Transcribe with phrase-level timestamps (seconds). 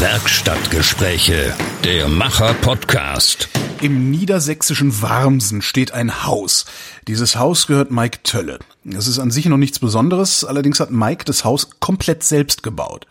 [0.00, 3.48] Werkstattgespräche, der Macher-Podcast.
[3.82, 6.66] Im niedersächsischen Warmsen steht ein Haus.
[7.08, 8.60] Dieses Haus gehört Mike Tölle.
[8.88, 13.08] Es ist an sich noch nichts Besonderes, allerdings hat Mike das Haus komplett selbst gebaut.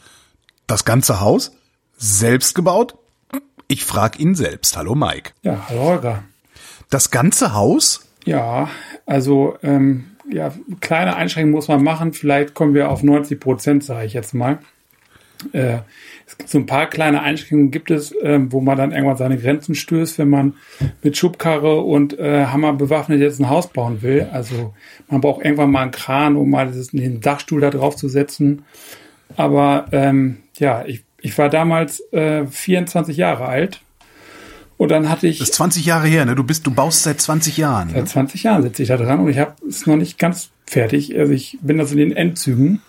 [0.66, 1.52] Das ganze Haus?
[1.98, 2.96] Selbst gebaut?
[3.68, 4.78] Ich frag ihn selbst.
[4.78, 5.32] Hallo Mike.
[5.42, 6.24] Ja, hallo Holger.
[6.90, 8.08] Das ganze Haus?
[8.24, 8.70] Ja,
[9.06, 12.14] also ähm, ja, kleine Einschränkungen muss man machen.
[12.14, 14.60] Vielleicht kommen wir auf 90 Prozent, sage ich jetzt mal.
[15.52, 15.80] Äh,
[16.28, 19.38] es gibt so ein paar kleine Einschränkungen gibt es, äh, wo man dann irgendwann seine
[19.38, 20.56] Grenzen stößt, wenn man
[21.02, 24.28] mit Schubkarre und äh, Hammer bewaffnet jetzt ein Haus bauen will.
[24.34, 24.74] Also
[25.10, 28.66] man braucht irgendwann mal einen Kran, um mal den Dachstuhl da drauf zu setzen.
[29.38, 33.82] Aber ähm, ja, ich, ich war damals äh, 24 Jahre alt
[34.78, 35.40] und dann hatte ich.
[35.40, 36.36] Das ist 20 Jahre her, ne?
[36.36, 37.90] Du bist, du baust seit 20 Jahren.
[37.94, 41.18] Seit 20 Jahren sitze ich da dran und ich habe es noch nicht ganz fertig.
[41.18, 42.82] Also ich bin da so in den Endzügen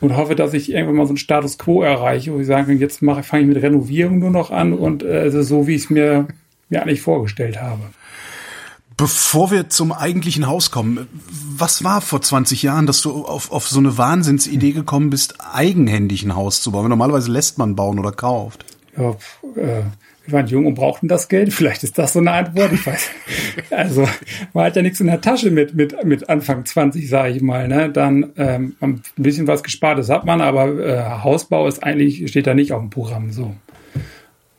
[0.00, 2.78] und hoffe, dass ich irgendwann mal so einen Status quo erreiche, wo ich sagen kann,
[2.78, 5.90] jetzt mache, fange ich mit Renovierung nur noch an und äh, so, wie ich es
[5.90, 6.28] mir,
[6.68, 7.80] mir eigentlich vorgestellt habe.
[8.96, 11.06] Bevor wir zum eigentlichen Haus kommen,
[11.56, 16.22] was war vor 20 Jahren, dass du auf, auf so eine Wahnsinnsidee gekommen bist, eigenhändig
[16.22, 16.88] ein Haus zu bauen?
[16.88, 18.64] Normalerweise lässt man bauen oder kauft.
[18.96, 19.10] Ja,
[19.60, 19.82] äh,
[20.26, 21.52] wir waren jung und brauchten das Geld.
[21.52, 22.72] Vielleicht ist das so eine Antwort.
[22.72, 23.10] Ich weiß.
[23.70, 24.06] Also
[24.52, 27.68] man hat ja nichts in der Tasche mit mit mit Anfang 20, sage ich mal.
[27.68, 27.90] Ne?
[27.90, 32.54] Dann ähm, ein bisschen was Gespartes hat man, aber äh, Hausbau ist eigentlich steht da
[32.54, 33.54] nicht auf dem Programm so.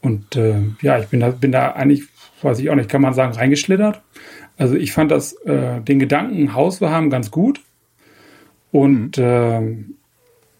[0.01, 2.03] Und äh, ja, ich bin da bin da eigentlich,
[2.41, 4.01] weiß ich auch nicht, kann man sagen, reingeschlittert.
[4.57, 7.61] Also ich fand das äh, den Gedanken, Haus zu haben, ganz gut.
[8.71, 9.61] Und äh,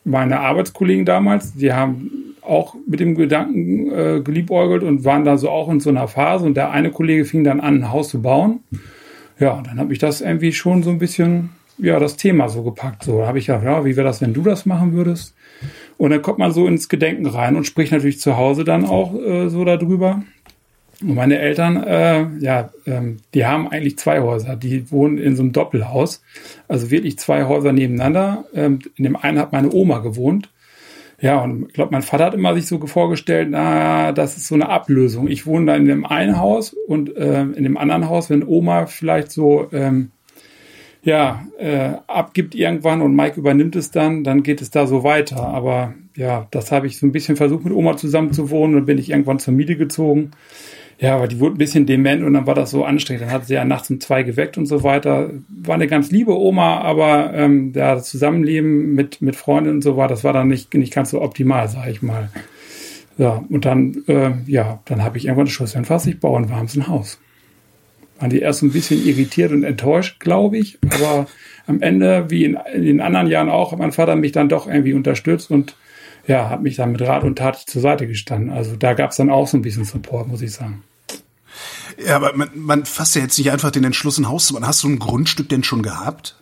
[0.03, 5.49] meine Arbeitskollegen damals, die haben auch mit dem Gedanken äh, geliebäugelt und waren da so
[5.49, 6.45] auch in so einer Phase.
[6.45, 8.61] Und der eine Kollege fing dann an, ein Haus zu bauen.
[9.39, 13.03] Ja, dann habe ich das irgendwie schon so ein bisschen, ja, das Thema so gepackt.
[13.03, 15.35] So habe ich gedacht, ja, wie wäre das, wenn du das machen würdest?
[15.97, 19.15] Und dann kommt man so ins Gedenken rein und spricht natürlich zu Hause dann auch
[19.15, 20.23] äh, so darüber.
[21.02, 24.55] Und meine Eltern, äh, ja, ähm, die haben eigentlich zwei Häuser.
[24.55, 26.23] Die wohnen in so einem Doppelhaus.
[26.67, 28.45] Also wirklich zwei Häuser nebeneinander.
[28.53, 30.49] Ähm, in dem einen hat meine Oma gewohnt.
[31.20, 34.55] Ja, und ich glaube, mein Vater hat immer sich so vorgestellt, na, das ist so
[34.55, 35.28] eine Ablösung.
[35.28, 38.86] Ich wohne da in dem einen Haus und äh, in dem anderen Haus, wenn Oma
[38.86, 40.11] vielleicht so ähm,
[41.02, 45.42] ja äh, abgibt irgendwann und Mike übernimmt es dann, dann geht es da so weiter.
[45.42, 48.86] Aber ja, das habe ich so ein bisschen versucht, mit Oma zusammen zu wohnen und
[48.86, 50.32] bin ich irgendwann zur Miete gezogen.
[50.99, 53.23] Ja, aber die wurde ein bisschen dement und dann war das so anstrengend.
[53.23, 55.30] Dann hat sie ja nachts um zwei geweckt und so weiter.
[55.47, 59.95] War eine ganz liebe Oma, aber ähm, ja, das Zusammenleben mit, mit Freunden und so
[59.95, 62.30] war, das war dann nicht, nicht ganz so optimal, sag ich mal.
[63.19, 66.49] Ja, und dann, äh, ja, dann habe ich irgendwann das Schluss gefasst, ich baue ein
[66.49, 67.19] warmes Haus.
[68.19, 71.27] Waren die erst ein bisschen irritiert und enttäuscht, glaube ich, aber
[71.67, 74.67] am Ende, wie in, in den anderen Jahren auch, hat mein Vater mich dann doch
[74.67, 75.75] irgendwie unterstützt und
[76.27, 78.49] ja, hat mich dann mit Rat und Tat zur Seite gestanden.
[78.49, 80.83] Also da gab es dann auch so ein bisschen Support, muss ich sagen.
[82.05, 84.67] Ja, aber man, man fasst ja jetzt nicht einfach den Entschluss, ein Haus zu bauen.
[84.67, 86.35] Hast du ein Grundstück denn schon gehabt?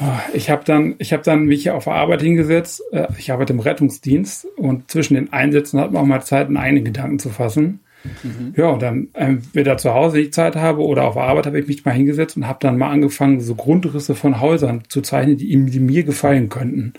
[0.00, 2.82] Ah, ich habe dann, ich habe dann mich auf Arbeit hingesetzt.
[2.90, 6.56] Äh, ich arbeite im Rettungsdienst und zwischen den Einsätzen hat man auch mal Zeit, einen
[6.56, 7.80] eigenen Gedanken zu fassen.
[8.22, 8.54] Mhm.
[8.56, 11.84] Ja, und dann entweder zu Hause die Zeit habe oder auf Arbeit habe ich mich
[11.84, 15.80] mal hingesetzt und habe dann mal angefangen, so Grundrisse von Häusern zu zeichnen, die, die
[15.80, 16.94] mir gefallen könnten.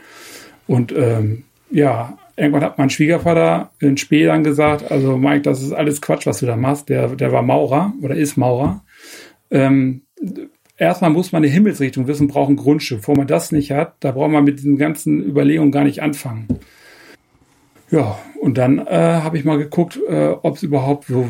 [0.68, 5.74] Und ähm, ja, irgendwann hat mein Schwiegervater in Spee dann gesagt, also Mike, das ist
[5.74, 6.90] alles Quatsch, was du da machst.
[6.90, 8.84] Der, der war Maurer oder ist Maurer.
[9.50, 10.04] Ähm,
[10.78, 13.00] erstmal muss man eine Himmelsrichtung wissen, braucht ein Grundstück.
[13.00, 16.48] Bevor man das nicht hat, da braucht man mit diesen ganzen Überlegungen gar nicht anfangen.
[17.92, 21.28] Ja, und dann äh, habe ich mal geguckt, äh, ob es überhaupt so,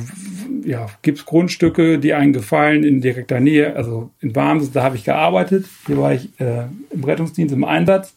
[0.63, 4.95] ja, gibt es Grundstücke, die einen gefallen in direkter Nähe, also in Barms, da habe
[4.95, 5.65] ich gearbeitet.
[5.87, 8.15] Hier war ich äh, im Rettungsdienst im Einsatz.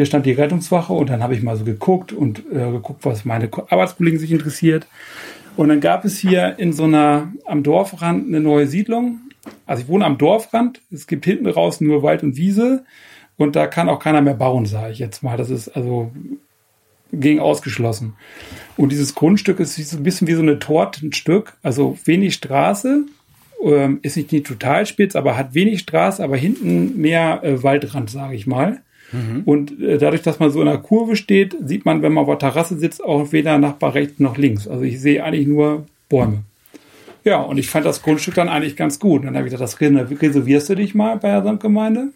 [0.00, 3.26] Hier stand die Rettungswache und dann habe ich mal so geguckt und äh, geguckt, was
[3.26, 4.86] meine Arbeitskollegen sich interessiert.
[5.58, 9.18] Und dann gab es hier in so einer, am Dorfrand eine neue Siedlung.
[9.66, 10.80] Also ich wohne am Dorfrand.
[10.90, 12.86] Es gibt hinten raus nur Wald und Wiese.
[13.36, 15.36] Und da kann auch keiner mehr bauen, sage ich jetzt mal.
[15.36, 16.10] Das ist also
[17.12, 18.14] gegen ausgeschlossen.
[18.78, 21.58] Und dieses Grundstück ist so ein bisschen wie so eine Tortenstück.
[21.62, 23.04] Also wenig Straße,
[23.62, 28.08] ähm, ist nicht, nicht total spitz, aber hat wenig Straße, aber hinten mehr äh, Waldrand,
[28.08, 28.80] sage ich mal.
[29.12, 29.42] Mhm.
[29.44, 32.28] Und äh, dadurch, dass man so in einer Kurve steht, sieht man, wenn man auf
[32.28, 34.68] der Terrasse sitzt, auch weder Nachbar rechts noch links.
[34.68, 36.44] Also ich sehe eigentlich nur Bäume.
[37.24, 39.20] Ja, und ich fand das Grundstück dann eigentlich ganz gut.
[39.20, 42.08] Und dann habe ich gedacht, das reservierst du dich mal bei der Samtgemeinde.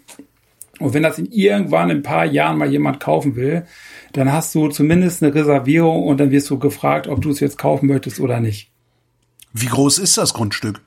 [0.81, 3.65] Und wenn das in irgendwann in ein paar Jahren mal jemand kaufen will,
[4.13, 7.59] dann hast du zumindest eine Reservierung und dann wirst du gefragt, ob du es jetzt
[7.59, 8.71] kaufen möchtest oder nicht.
[9.53, 10.81] Wie groß ist das Grundstück?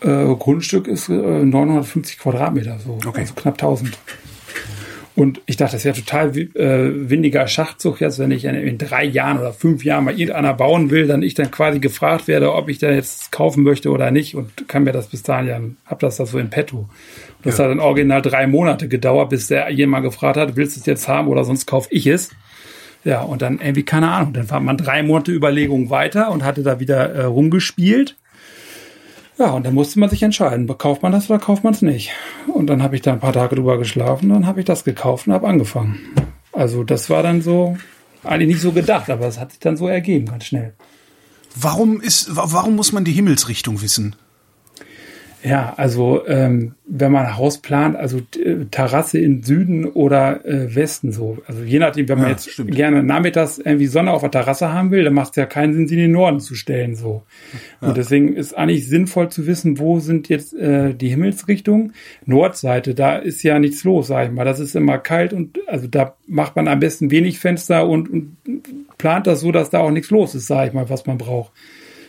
[0.00, 3.20] Äh, Grundstück ist äh, 950 Quadratmeter, so, okay.
[3.20, 3.98] also knapp 1000.
[5.14, 9.04] Und ich dachte, das wäre total äh, windiger Schachzug jetzt, wenn ich in, in, drei
[9.04, 12.70] Jahren oder fünf Jahren mal irgendeiner bauen will, dann ich dann quasi gefragt werde, ob
[12.70, 16.00] ich da jetzt kaufen möchte oder nicht und kann mir das bis dahin ja, hab
[16.00, 16.88] das da so in petto.
[17.42, 17.64] Das ja.
[17.64, 21.08] hat dann original drei Monate gedauert, bis der jemand gefragt hat, willst du es jetzt
[21.08, 22.30] haben oder sonst kaufe ich es.
[23.04, 26.62] Ja, und dann irgendwie, keine Ahnung, dann war man drei Monate Überlegung weiter und hatte
[26.62, 28.16] da wieder äh, rumgespielt
[29.42, 32.12] ja, und dann musste man sich entscheiden, kauft man das oder kauft man es nicht.
[32.46, 35.26] Und dann habe ich da ein paar Tage drüber geschlafen, dann habe ich das gekauft
[35.26, 35.98] und habe angefangen.
[36.52, 37.76] Also das war dann so,
[38.22, 40.74] eigentlich nicht so gedacht, aber es hat sich dann so ergeben, ganz schnell.
[41.56, 44.14] Warum ist, warum muss man die Himmelsrichtung wissen?
[45.44, 50.72] Ja, also ähm, wenn man ein Haus plant, also äh, Terrasse in Süden oder äh,
[50.74, 51.38] Westen so.
[51.46, 52.72] Also je nachdem, wenn man ja, jetzt stimmt.
[52.72, 55.88] gerne nachmittags irgendwie Sonne auf der Terrasse haben will, dann macht es ja keinen Sinn,
[55.88, 57.22] sie in den Norden zu stellen so.
[57.80, 57.88] Ja.
[57.88, 61.94] Und deswegen ist eigentlich sinnvoll zu wissen, wo sind jetzt äh, die Himmelsrichtungen.
[62.24, 64.44] Nordseite, da ist ja nichts los, sag ich mal.
[64.44, 68.36] Das ist immer kalt und also da macht man am besten wenig Fenster und, und
[68.96, 71.52] plant das so, dass da auch nichts los ist, sag ich mal, was man braucht.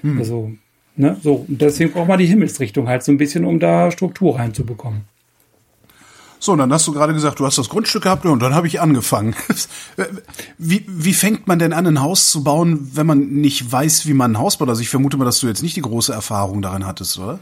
[0.02, 0.20] Hm.
[0.20, 0.52] Also
[0.96, 1.18] Ne?
[1.24, 5.02] So, und deswegen braucht man die Himmelsrichtung halt so ein bisschen, um da Struktur reinzubekommen.
[6.44, 8.68] So, und dann hast du gerade gesagt, du hast das Grundstück gehabt und dann habe
[8.68, 9.34] ich angefangen.
[10.58, 14.14] wie, wie fängt man denn an, ein Haus zu bauen, wenn man nicht weiß, wie
[14.14, 14.68] man ein Haus baut?
[14.68, 17.40] Also ich vermute mal, dass du jetzt nicht die große Erfahrung darin hattest, oder?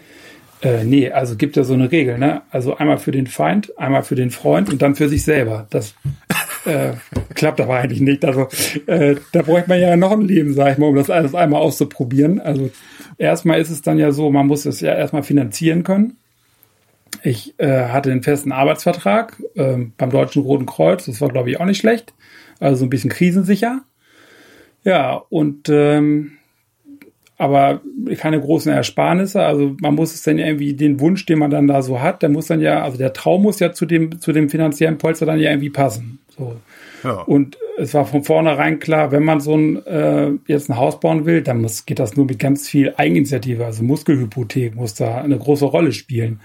[0.62, 2.44] Äh, nee, also gibt ja so eine Regel, ne?
[2.52, 5.66] Also einmal für den Feind, einmal für den Freund und dann für sich selber.
[5.72, 5.96] Das
[6.66, 6.94] äh,
[7.34, 8.26] klappt aber eigentlich nicht.
[8.26, 8.48] Also
[8.88, 11.62] äh, da bräuchte man ja noch ein Leben, sag ich mal, um das alles einmal
[11.62, 12.40] auszuprobieren.
[12.40, 12.70] Also
[13.18, 16.18] erstmal ist es dann ja so, man muss es ja erstmal finanzieren können.
[17.24, 21.06] Ich äh, hatte den festen Arbeitsvertrag äh, beim Deutschen Roten Kreuz.
[21.06, 22.14] Das war, glaube ich, auch nicht schlecht.
[22.60, 23.82] Also so ein bisschen krisensicher.
[24.84, 26.34] Ja, und ähm,
[27.42, 27.82] aber
[28.18, 29.42] keine großen Ersparnisse.
[29.42, 32.30] Also man muss es dann irgendwie den Wunsch, den man dann da so hat, der
[32.30, 35.40] muss dann ja, also der Traum muss ja zu dem zu dem finanziellen Polster dann
[35.40, 36.20] ja irgendwie passen.
[36.38, 36.56] So.
[37.04, 37.22] Ja.
[37.22, 41.26] Und es war von vornherein klar, wenn man so ein äh, jetzt ein Haus bauen
[41.26, 45.38] will, dann muss, geht das nur mit ganz viel Eigeninitiative, also Muskelhypothek muss da eine
[45.38, 46.40] große Rolle spielen.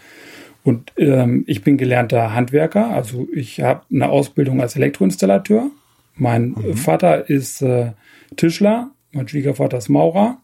[0.65, 5.71] Und ähm, ich bin gelernter Handwerker, also ich habe eine Ausbildung als Elektroinstallateur.
[6.17, 6.75] Mein mhm.
[6.75, 7.93] Vater ist äh,
[8.37, 10.39] Tischler, mein Schwiegervater ist Maurer.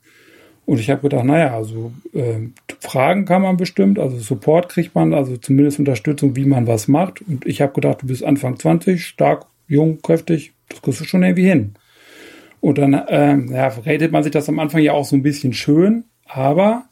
[0.64, 2.48] Und ich habe gedacht, naja, also äh,
[2.80, 7.20] Fragen kann man bestimmt, also Support kriegt man, also zumindest Unterstützung, wie man was macht.
[7.22, 11.22] Und ich habe gedacht, du bist Anfang 20, stark, jung, kräftig, das kriegst du schon
[11.22, 11.74] irgendwie hin.
[12.60, 15.52] Und dann äh, ja, redet man sich das am Anfang ja auch so ein bisschen
[15.52, 16.84] schön, aber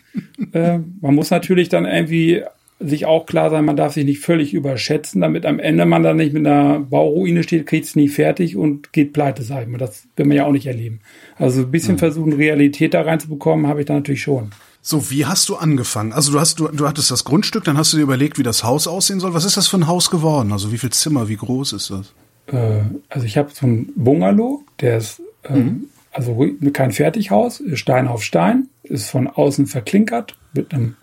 [0.52, 2.43] äh, man muss natürlich dann irgendwie
[2.81, 6.17] sich auch klar sein, man darf sich nicht völlig überschätzen, damit am Ende man dann
[6.17, 9.79] nicht mit einer Bauruine steht, kriegt es nie fertig und geht pleite, sag ich mal.
[9.79, 11.00] Das will man ja auch nicht erleben.
[11.37, 11.99] Also ein bisschen mhm.
[11.99, 14.50] versuchen, Realität da reinzubekommen, habe ich da natürlich schon.
[14.82, 16.15] So, wie hast du angefangen?
[16.15, 18.65] Also du hast, du, du hattest das Grundstück, dann hast du dir überlegt, wie das
[18.65, 19.35] Haus aussehen soll.
[19.35, 20.53] Was ist das für ein Haus geworden?
[20.53, 22.15] Also wie viel Zimmer, wie groß ist das?
[22.47, 25.85] Äh, also ich habe so ein Bungalow, der ist ähm, mhm.
[26.12, 30.97] also kein Fertighaus, Stein auf Stein, ist von außen verklinkert mit einem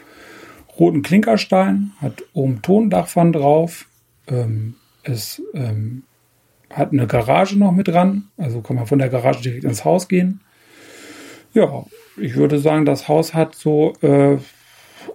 [0.79, 3.87] roten Klinkerstein, hat oben Tondachpfannen drauf,
[4.27, 6.03] ähm, ist ähm,
[6.69, 10.07] hat eine Garage noch mit dran, also kann man von der Garage direkt ins Haus
[10.07, 10.41] gehen.
[11.53, 11.85] Ja,
[12.17, 14.37] ich würde sagen, das Haus hat so, äh,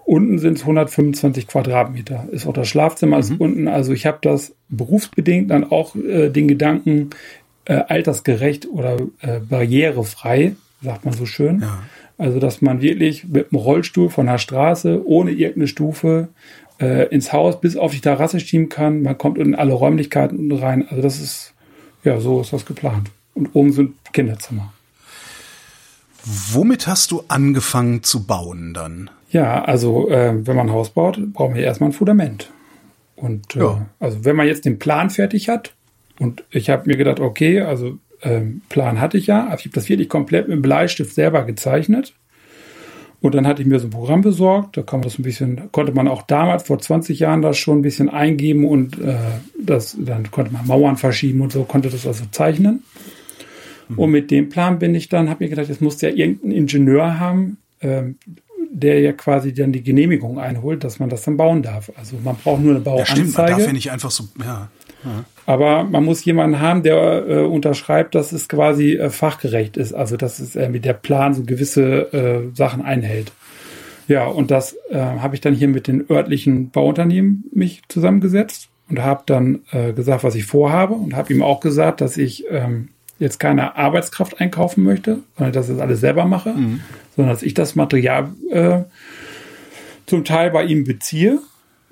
[0.05, 3.23] unten sind es 125 Quadratmeter, ist auch das Schlafzimmer mhm.
[3.23, 3.69] ist unten.
[3.69, 7.11] Also ich habe das berufsbedingt dann auch äh, den Gedanken,
[7.65, 11.61] äh, altersgerecht oder äh, barrierefrei, sagt man so schön.
[11.61, 11.83] Ja.
[12.19, 16.29] Also dass man wirklich mit dem Rollstuhl von der Straße ohne irgendeine Stufe
[16.81, 19.03] äh, ins Haus bis auf die Terrasse schieben kann.
[19.03, 20.87] Man kommt in alle Räumlichkeiten unten rein.
[20.89, 21.55] Also das ist,
[22.05, 23.11] ja, so ist das geplant.
[23.35, 24.73] Und oben sind Kinderzimmer.
[26.25, 29.11] Womit hast du angefangen zu bauen dann?
[29.31, 32.51] Ja, also äh, wenn man ein Haus baut, brauchen wir erstmal ein Fundament.
[33.17, 33.87] Und äh, ja.
[33.99, 35.75] also wenn man jetzt den Plan fertig hat,
[36.19, 39.75] und ich habe mir gedacht, okay, also ähm, Plan hatte ich ja, also ich habe
[39.75, 42.15] das wirklich komplett mit dem Bleistift selber gezeichnet.
[43.21, 45.71] Und dann hatte ich mir so ein Programm besorgt, da kann man das ein bisschen,
[45.71, 49.15] konnte man auch damals vor 20 Jahren das schon ein bisschen eingeben und äh,
[49.61, 52.83] das, dann konnte man Mauern verschieben und so, konnte das also zeichnen.
[53.89, 53.99] Mhm.
[53.99, 57.21] Und mit dem Plan bin ich dann, habe mir gedacht, jetzt muss ja irgendein Ingenieur
[57.21, 58.17] haben, ähm,
[58.73, 61.93] der ja quasi dann die Genehmigung einholt, dass man das dann bauen darf.
[61.97, 63.21] Also man braucht nur eine Bauanzeige.
[63.21, 64.69] Ja, stimmt, man darf ja nicht einfach so, ja.
[65.05, 65.25] Ja.
[65.45, 69.93] Aber man muss jemanden haben, der äh, unterschreibt, dass es quasi äh, fachgerecht ist.
[69.93, 73.33] Also dass es äh, mit der Plan so gewisse äh, Sachen einhält.
[74.09, 79.01] Ja, und das äh, habe ich dann hier mit den örtlichen Bauunternehmen mich zusammengesetzt und
[79.01, 82.89] habe dann äh, gesagt, was ich vorhabe und habe ihm auch gesagt, dass ich ähm,
[83.19, 86.81] jetzt keine Arbeitskraft einkaufen möchte, sondern dass ich das alles selber mache, mhm.
[87.17, 88.81] sondern dass ich das Material äh,
[90.07, 91.39] zum Teil bei ihm beziehe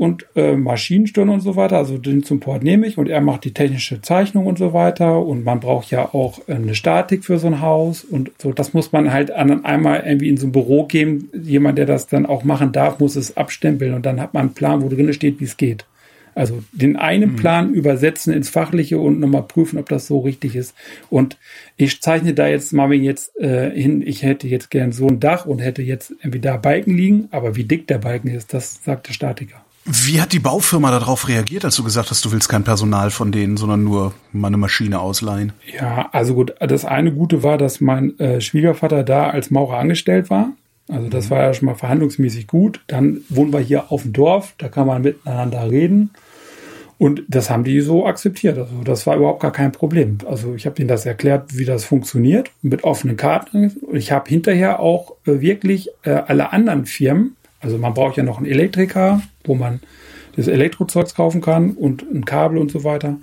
[0.01, 1.77] und äh, Maschinenstunde und so weiter.
[1.77, 5.21] Also den Support nehme ich und er macht die technische Zeichnung und so weiter.
[5.21, 8.55] Und man braucht ja auch äh, eine Statik für so ein Haus und so.
[8.55, 11.29] Das muss man halt an einmal irgendwie in so ein Büro geben.
[11.35, 14.55] Jemand, der das dann auch machen darf, muss es abstempeln und dann hat man einen
[14.55, 15.85] Plan, wo drin steht, wie es geht.
[16.35, 17.37] Also den einen mhm.
[17.37, 20.75] Plan übersetzen ins Fachliche und nochmal prüfen, ob das so richtig ist.
[21.11, 21.37] Und
[21.77, 25.45] ich zeichne da jetzt mal jetzt äh, hin, ich hätte jetzt gern so ein Dach
[25.45, 29.09] und hätte jetzt irgendwie da Balken liegen, aber wie dick der Balken ist, das sagt
[29.09, 29.63] der Statiker.
[29.85, 33.33] Wie hat die Baufirma darauf reagiert, als du gesagt hast, du willst kein Personal von
[33.33, 35.53] denen, sondern nur mal eine Maschine ausleihen?
[35.75, 40.29] Ja, also gut, das eine Gute war, dass mein äh, Schwiegervater da als Maurer angestellt
[40.29, 40.53] war.
[40.89, 41.31] Also das mhm.
[41.31, 42.81] war ja schon mal verhandlungsmäßig gut.
[42.89, 46.11] Dann wohnen wir hier auf dem Dorf, da kann man miteinander reden.
[46.99, 48.59] Und das haben die so akzeptiert.
[48.59, 50.19] Also das war überhaupt gar kein Problem.
[50.29, 53.71] Also ich habe denen das erklärt, wie das funktioniert, mit offenen Karten.
[53.81, 58.23] Und ich habe hinterher auch äh, wirklich äh, alle anderen Firmen, also man braucht ja
[58.23, 59.81] noch einen Elektriker, wo man
[60.37, 63.19] das Elektrozeugs kaufen kann und ein Kabel und so weiter.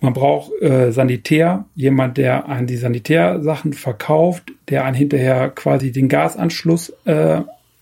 [0.00, 6.08] Man braucht äh, Sanitär, jemand, der einen die Sanitärsachen verkauft, der einen hinterher quasi den
[6.08, 7.40] Gasanschluss äh,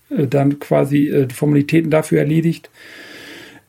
[0.09, 2.69] äh dann quasi äh, die Formalitäten dafür erledigt.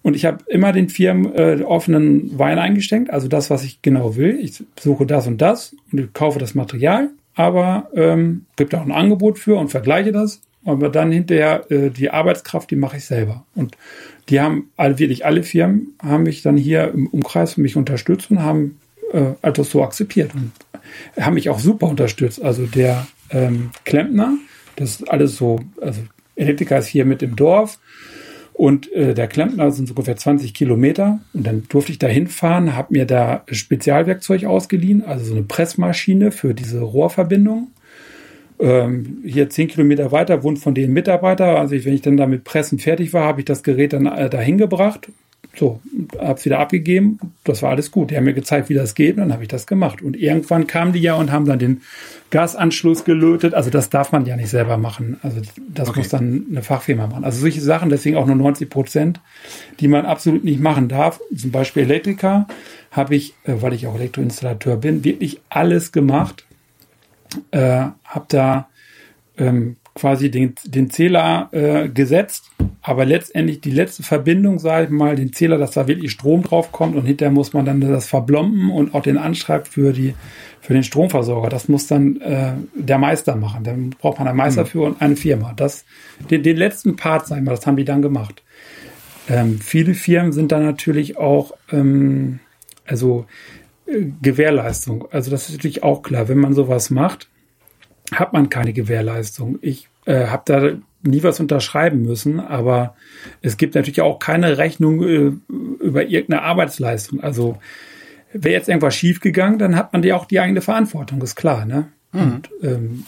[0.03, 4.17] Und ich habe immer den Firmen äh, offenen Wein eingesteckt, also das, was ich genau
[4.17, 4.39] will.
[4.41, 9.39] Ich suche das und das und kaufe das Material, aber ähm, gibt auch ein Angebot
[9.39, 10.41] für und vergleiche das.
[10.65, 13.45] Aber dann hinterher äh, die Arbeitskraft, die mache ich selber.
[13.55, 13.77] Und
[14.29, 18.31] die haben alle, wirklich alle Firmen haben mich dann hier im Umkreis für mich unterstützt
[18.31, 18.79] und haben
[19.13, 20.53] äh, also so akzeptiert und
[21.19, 22.43] haben mich auch super unterstützt.
[22.43, 24.35] Also der ähm, Klempner,
[24.77, 26.01] das ist alles so, also
[26.37, 27.79] Elektriker ist hier mit im Dorf
[28.61, 31.21] und äh, der Klempner sind so ungefähr 20 Kilometer.
[31.33, 36.31] Und dann durfte ich da hinfahren, habe mir da Spezialwerkzeug ausgeliehen, also so eine Pressmaschine
[36.31, 37.69] für diese Rohrverbindung.
[38.61, 41.59] Ähm, hier 10 Kilometer weiter wohnt von denen Mitarbeiter.
[41.59, 44.29] Also ich, wenn ich dann damit Pressen fertig war, habe ich das Gerät dann äh,
[44.29, 45.09] dahin gebracht
[45.57, 45.81] so,
[46.19, 47.19] hab's wieder abgegeben.
[47.45, 48.11] Das war alles gut.
[48.11, 50.01] Die haben mir gezeigt, wie das geht, und dann habe ich das gemacht.
[50.01, 51.83] Und irgendwann kamen die ja und haben dann den
[52.31, 53.55] Gasanschluss gelötet.
[53.55, 55.19] Also das darf man ja nicht selber machen.
[55.23, 56.01] Also das okay.
[56.01, 57.25] muss dann eine Fachfirma machen.
[57.25, 59.21] Also solche Sachen, deswegen auch nur 90 Prozent,
[59.81, 61.21] die man absolut nicht machen darf.
[61.37, 62.47] Zum Beispiel Elektriker
[62.93, 66.47] habe ich, äh, weil ich auch Elektroinstallateur bin, wirklich alles gemacht.
[67.51, 68.69] Äh, habe da
[69.39, 72.45] ähm, quasi den, den Zähler äh, gesetzt,
[72.83, 76.73] aber letztendlich die letzte Verbindung, sage ich mal, den Zähler, dass da wirklich Strom drauf
[76.73, 80.15] kommt und hinterher muss man dann das verblomben und auch den Anschlag für die
[80.61, 81.49] für den Stromversorger.
[81.49, 83.65] Das muss dann äh, der Meister machen.
[83.65, 84.67] Dann braucht man einen Meister mhm.
[84.67, 85.53] für und eine Firma.
[85.57, 85.85] Das
[86.31, 88.43] den, den letzten Part, sag ich mal, das haben die dann gemacht.
[89.29, 92.41] Ähm, viele Firmen sind dann natürlich auch ähm,
[92.87, 93.27] also
[94.23, 95.09] Gewährleistung.
[95.11, 97.29] Also das ist natürlich auch klar, wenn man sowas macht,
[98.13, 99.59] hat man keine Gewährleistung.
[99.63, 102.95] Ich äh, habe da nie was unterschreiben müssen, aber
[103.43, 105.33] es gibt natürlich auch keine Rechnung äh,
[105.83, 107.21] über irgendeine Arbeitsleistung.
[107.21, 107.59] Also
[108.33, 111.89] wäre jetzt irgendwas schiefgegangen, dann hat man ja auch die eigene Verantwortung, ist klar, ne?
[112.13, 112.21] Mhm.
[112.21, 113.05] Und ähm,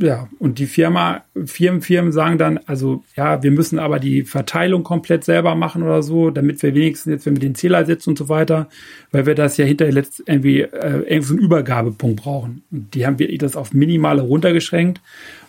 [0.00, 4.84] ja, und die Firma, Firmen, Firmen sagen dann, also ja, wir müssen aber die Verteilung
[4.84, 8.18] komplett selber machen oder so, damit wir wenigstens jetzt, wenn wir den Zähler setzen und
[8.18, 8.68] so weiter,
[9.10, 12.62] weil wir das ja hinterher letzt irgendwie äh, irgendwie so einen Übergabepunkt brauchen.
[12.70, 15.00] Und die haben wirklich das auf minimale runtergeschränkt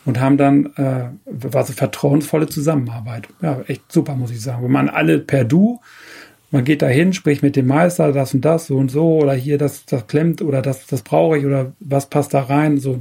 [0.06, 3.28] und haben dann äh, war so vertrauensvolle Zusammenarbeit.
[3.42, 4.64] Ja, echt super, muss ich sagen.
[4.64, 5.80] Wir machen alle per Du
[6.52, 9.58] man geht dahin, spricht mit dem Meister, das und das, so und so, oder hier,
[9.58, 13.00] das, das klemmt, oder das, das brauche ich, oder was passt da rein, so.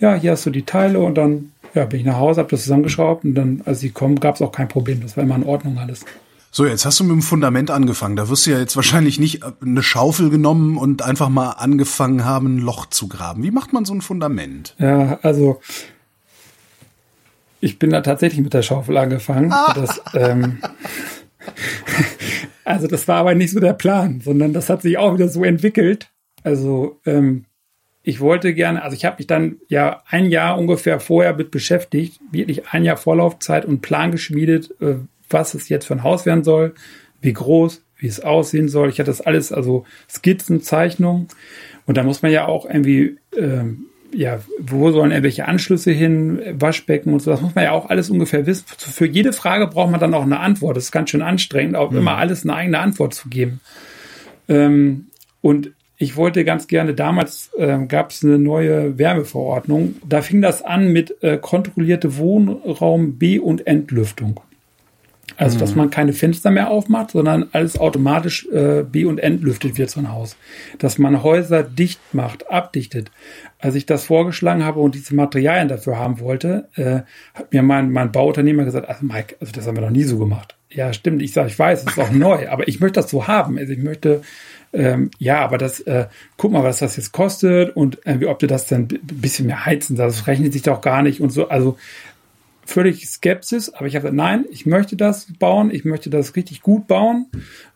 [0.00, 2.62] Ja, hier hast du die Teile und dann, ja, bin ich nach Hause, habe das
[2.62, 5.00] zusammengeschraubt und dann, als sie kommen, gab es auch kein Problem.
[5.00, 6.04] Das war immer in Ordnung alles.
[6.50, 8.16] So, jetzt hast du mit dem Fundament angefangen.
[8.16, 12.56] Da wirst du ja jetzt wahrscheinlich nicht eine Schaufel genommen und einfach mal angefangen haben,
[12.56, 13.42] ein Loch zu graben.
[13.42, 14.74] Wie macht man so ein Fundament?
[14.78, 15.60] Ja, also
[17.60, 19.52] ich bin da tatsächlich mit der Schaufel angefangen.
[19.52, 19.74] Ah.
[19.74, 20.58] Das, ähm,
[22.68, 25.42] also das war aber nicht so der Plan, sondern das hat sich auch wieder so
[25.42, 26.10] entwickelt.
[26.42, 27.46] Also ähm,
[28.02, 32.20] ich wollte gerne, also ich habe mich dann ja ein Jahr ungefähr vorher mit beschäftigt,
[32.30, 34.96] wirklich ein Jahr Vorlaufzeit und Plan geschmiedet, äh,
[35.30, 36.74] was es jetzt für ein Haus werden soll,
[37.20, 38.90] wie groß, wie es aussehen soll.
[38.90, 41.28] Ich hatte das alles, also Skizzen, Zeichnungen.
[41.86, 47.12] Und da muss man ja auch irgendwie ähm, ja, wo sollen irgendwelche Anschlüsse hin, Waschbecken
[47.12, 48.64] und so, das muss man ja auch alles ungefähr wissen.
[48.78, 50.76] Für jede Frage braucht man dann auch eine Antwort.
[50.76, 51.98] Das ist ganz schön anstrengend, auch mhm.
[51.98, 53.60] immer alles eine eigene Antwort zu geben.
[54.48, 55.06] Ähm,
[55.40, 59.96] und ich wollte ganz gerne, damals äh, gab es eine neue Wärmeverordnung.
[60.08, 64.40] Da fing das an mit äh, kontrollierte Wohnraum B- und Entlüftung.
[65.36, 69.90] Also, dass man keine Fenster mehr aufmacht, sondern alles automatisch äh, be- und entlüftet wird,
[69.90, 70.36] so ein Haus.
[70.78, 73.10] Dass man Häuser dicht macht, abdichtet.
[73.58, 77.00] Als ich das vorgeschlagen habe und diese Materialien dafür haben wollte, äh,
[77.34, 80.18] hat mir mein, mein Bauunternehmer gesagt, also Mike, also das haben wir noch nie so
[80.18, 80.56] gemacht.
[80.70, 81.22] Ja, stimmt.
[81.22, 83.56] Ich sage, ich weiß, es ist auch neu, aber ich möchte das so haben.
[83.58, 84.20] Also ich möchte,
[84.72, 86.06] ähm, ja, aber das, äh,
[86.36, 89.46] guck mal, was das jetzt kostet und äh, wie, ob du das dann ein bisschen
[89.46, 91.48] mehr heizen, das rechnet sich doch gar nicht und so.
[91.48, 91.78] Also
[92.68, 96.60] völlig Skepsis, aber ich habe gesagt, nein, ich möchte das bauen, ich möchte das richtig
[96.60, 97.26] gut bauen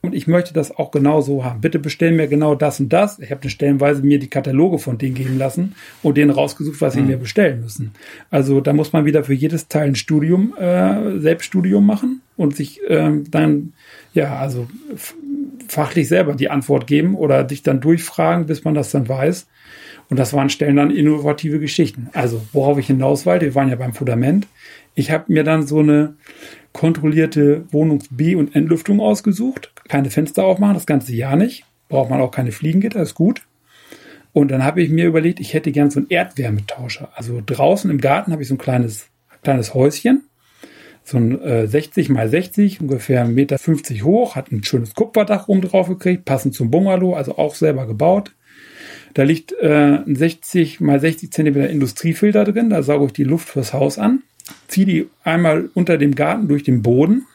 [0.02, 1.62] und ich möchte das auch genau so haben.
[1.62, 3.18] Bitte bestellen mir genau das und das.
[3.18, 7.00] Ich habe stellenweise mir die Kataloge von denen geben lassen und denen rausgesucht, was sie
[7.00, 7.06] mhm.
[7.06, 7.92] mir bestellen müssen.
[8.30, 12.80] Also da muss man wieder für jedes Teil ein Studium, äh, Selbststudium machen und sich
[12.86, 13.72] ähm, dann,
[14.12, 14.68] ja, also
[15.68, 19.46] fachlich selber die Antwort geben oder dich dann durchfragen, bis man das dann weiß.
[20.12, 22.10] Und das waren Stellen dann innovative Geschichten.
[22.12, 24.46] Also, worauf ich hinaus wollte, wir waren ja beim Fundament.
[24.94, 26.16] Ich habe mir dann so eine
[26.72, 29.72] kontrollierte Wohnungs- B- und Entlüftung ausgesucht.
[29.88, 31.64] Keine Fenster aufmachen, das ganze Jahr nicht.
[31.88, 33.42] Braucht man auch keine Fliegengitter, ist gut.
[34.32, 37.10] Und dann habe ich mir überlegt, ich hätte gern so einen Erdwärmetauscher.
[37.14, 39.08] Also draußen im Garten habe ich so ein kleines,
[39.42, 40.24] kleines Häuschen.
[41.04, 45.60] So ein äh, 60 mal 60, ungefähr 1,50 Meter hoch, hat ein schönes Kupferdach oben
[45.60, 48.34] drauf gekriegt, passend zum Bungalow, also auch selber gebaut.
[49.12, 53.48] Da liegt äh, ein 60 mal 60 Zentimeter Industriefilter drin, da sauge ich die Luft
[53.48, 54.22] fürs Haus an
[54.68, 57.26] ziehe die einmal unter dem Garten durch den Boden.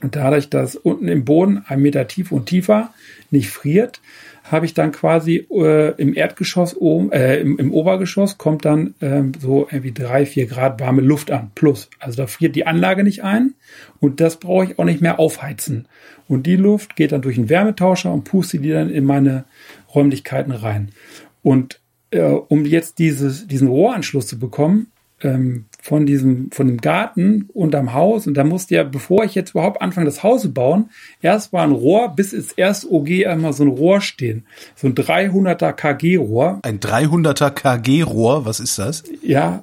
[0.00, 2.94] Und dadurch, dass unten im Boden ein Meter tief und tiefer
[3.30, 4.00] nicht friert,
[4.44, 9.32] habe ich dann quasi äh, im Erdgeschoss oben, äh, im, im Obergeschoss kommt dann ähm,
[9.38, 11.50] so irgendwie drei, vier Grad warme Luft an.
[11.54, 11.90] Plus.
[11.98, 13.54] Also da friert die Anlage nicht ein
[14.00, 15.86] und das brauche ich auch nicht mehr aufheizen.
[16.28, 19.44] Und die Luft geht dann durch einen Wärmetauscher und puste die dann in meine
[19.94, 20.92] Räumlichkeiten rein.
[21.42, 21.80] Und
[22.10, 24.88] äh, um jetzt dieses, diesen Rohranschluss zu bekommen,
[25.22, 28.26] ähm, von diesem, von dem Garten unterm Haus.
[28.26, 30.90] Und da musste ja, bevor ich jetzt überhaupt anfange, das Haus zu bauen,
[31.22, 34.44] erst war ein Rohr, bis ins erste OG einmal so ein Rohr stehen.
[34.74, 36.60] So ein 300er KG-Rohr.
[36.62, 39.04] Ein 300er KG-Rohr, was ist das?
[39.22, 39.62] Ja,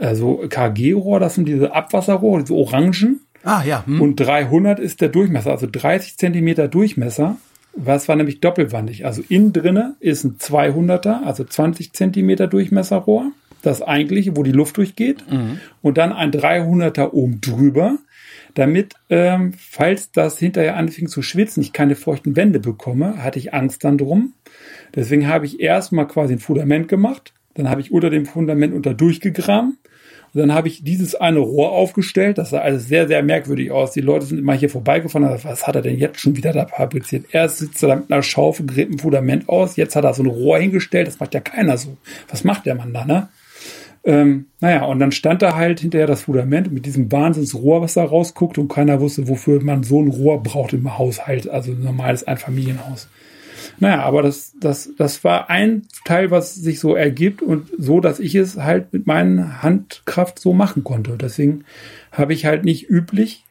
[0.00, 3.20] also KG-Rohr, das sind diese Abwasserrohre, diese Orangen.
[3.44, 3.84] Ah, ja.
[3.86, 4.00] Hm.
[4.00, 7.36] Und 300 ist der Durchmesser, also 30 Zentimeter Durchmesser.
[7.74, 9.06] Was war nämlich doppelwandig?
[9.06, 13.30] Also innen drinne ist ein 200er, also 20 Zentimeter Durchmesserrohr
[13.62, 15.60] das eigentliche, wo die Luft durchgeht, mhm.
[15.82, 17.98] und dann ein 300er oben drüber,
[18.54, 23.54] damit, ähm, falls das hinterher anfing zu schwitzen, ich keine feuchten Wände bekomme, hatte ich
[23.54, 24.34] Angst dann drum.
[24.94, 28.94] Deswegen habe ich erstmal quasi ein Fundament gemacht, dann habe ich unter dem Fundament unter
[28.94, 29.78] durchgegraben
[30.32, 32.38] und dann habe ich dieses eine Rohr aufgestellt.
[32.38, 33.92] Das sah alles sehr, sehr merkwürdig aus.
[33.92, 35.26] Die Leute sind immer hier vorbeigefahren.
[35.26, 37.26] Also, was hat er denn jetzt schon wieder da fabriziert?
[37.32, 39.74] Erst sitzt er da mit einer Schaufel, gräbt ein Fundament aus.
[39.74, 41.08] Jetzt hat er so ein Rohr hingestellt.
[41.08, 41.96] Das macht ja keiner so.
[42.28, 43.28] Was macht der Mann da, ne?
[44.02, 48.04] Ähm, naja, und dann stand da halt hinterher das Fundament mit diesem Wahnsinnsrohr, was da
[48.04, 52.26] rausguckt und keiner wusste, wofür man so ein Rohr braucht im Haushalt, also ein normales
[52.26, 53.08] Einfamilienhaus.
[53.78, 58.20] Naja, aber das, das, das war ein Teil, was sich so ergibt und so, dass
[58.20, 61.16] ich es halt mit meiner Handkraft so machen konnte.
[61.18, 61.64] Deswegen
[62.12, 63.44] habe ich halt nicht üblich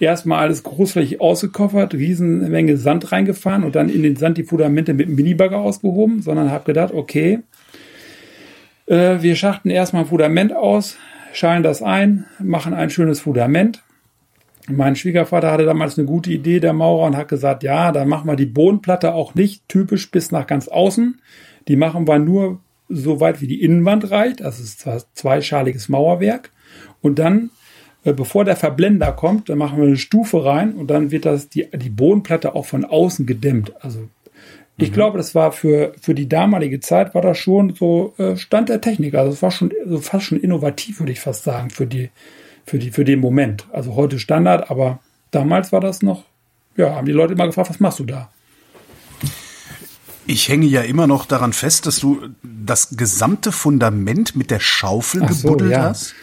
[0.00, 5.08] erstmal alles großflächig ausgekoffert, Riesenmenge Sand reingefahren und dann in den Sand die Fundamente mit
[5.08, 7.40] dem Minibagger ausgehoben, sondern habe gedacht, okay,
[8.86, 10.96] äh, wir schachten erstmal ein Fundament aus,
[11.32, 13.82] schalen das ein, machen ein schönes Fundament.
[14.66, 18.28] Mein Schwiegervater hatte damals eine gute Idee, der Maurer, und hat gesagt, ja, dann machen
[18.28, 21.20] wir die Bodenplatte auch nicht typisch bis nach ganz außen.
[21.68, 24.40] Die machen wir nur so weit wie die Innenwand reicht.
[24.40, 26.50] Das ist zwar zweischaliges Mauerwerk.
[27.02, 27.50] Und dann,
[28.04, 31.50] äh, bevor der Verblender kommt, dann machen wir eine Stufe rein und dann wird das
[31.50, 33.74] die, die Bodenplatte auch von außen gedämmt.
[33.80, 34.08] Also
[34.76, 34.94] ich mhm.
[34.94, 38.80] glaube, das war für, für die damalige Zeit war das schon so äh, Stand der
[38.80, 39.14] Technik.
[39.14, 42.10] Also es war schon so fast schon innovativ, würde ich fast sagen, für die,
[42.66, 43.66] für die, für den Moment.
[43.72, 44.98] Also heute Standard, aber
[45.30, 46.24] damals war das noch,
[46.76, 48.30] ja, haben die Leute immer gefragt, was machst du da?
[50.26, 55.22] Ich hänge ja immer noch daran fest, dass du das gesamte Fundament mit der Schaufel
[55.22, 55.82] Ach gebuddelt so, ja.
[55.82, 56.14] hast.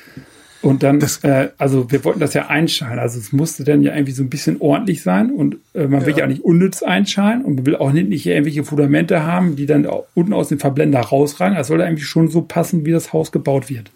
[0.62, 3.00] Und dann, das, äh, also wir wollten das ja einschalen.
[3.00, 6.14] Also es musste dann ja irgendwie so ein bisschen ordentlich sein und äh, man will
[6.14, 6.20] ja.
[6.20, 10.34] ja nicht unnütz einschalen und man will auch nicht irgendwelche Fundamente haben, die dann unten
[10.34, 11.58] aus dem Verblender rausragen.
[11.58, 13.92] Das soll eigentlich schon so passen, wie das Haus gebaut wird.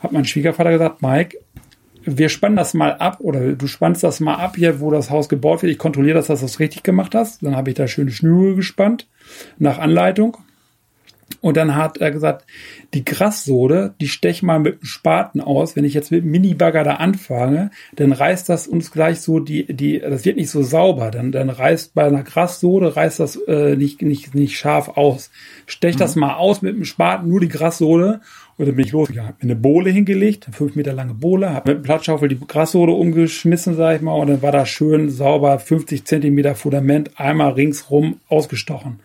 [0.00, 1.36] Hat mein Schwiegervater gesagt, Mike,
[2.04, 5.28] wir spannen das mal ab oder du spannst das mal ab hier, wo das Haus
[5.28, 5.72] gebaut wird.
[5.72, 7.42] Ich kontrolliere, dass du das richtig gemacht hast.
[7.42, 9.08] Dann habe ich da schöne Schnüre gespannt
[9.58, 10.38] nach Anleitung
[11.40, 12.46] und dann hat er gesagt,
[12.94, 15.74] die Grassode, die stech mal mit dem Spaten aus.
[15.74, 19.72] Wenn ich jetzt mit dem Minibagger da anfange, dann reißt das uns gleich so die,
[19.72, 21.10] die, das wird nicht so sauber.
[21.10, 25.30] Dann, dann reißt bei einer Grassode reißt das äh, nicht, nicht, nicht scharf aus.
[25.66, 26.00] Stech mhm.
[26.00, 28.20] das mal aus mit dem Spaten, nur die Grassode.
[28.58, 31.52] Und dann bin ich losgegangen, hab mir eine Bohle hingelegt, eine fünf Meter lange Bohle,
[31.54, 35.10] hab mit dem Platzschaufel die Grassohle umgeschmissen, sag ich mal, und dann war da schön
[35.10, 39.00] sauber 50 Zentimeter Fundament einmal ringsrum ausgestochen.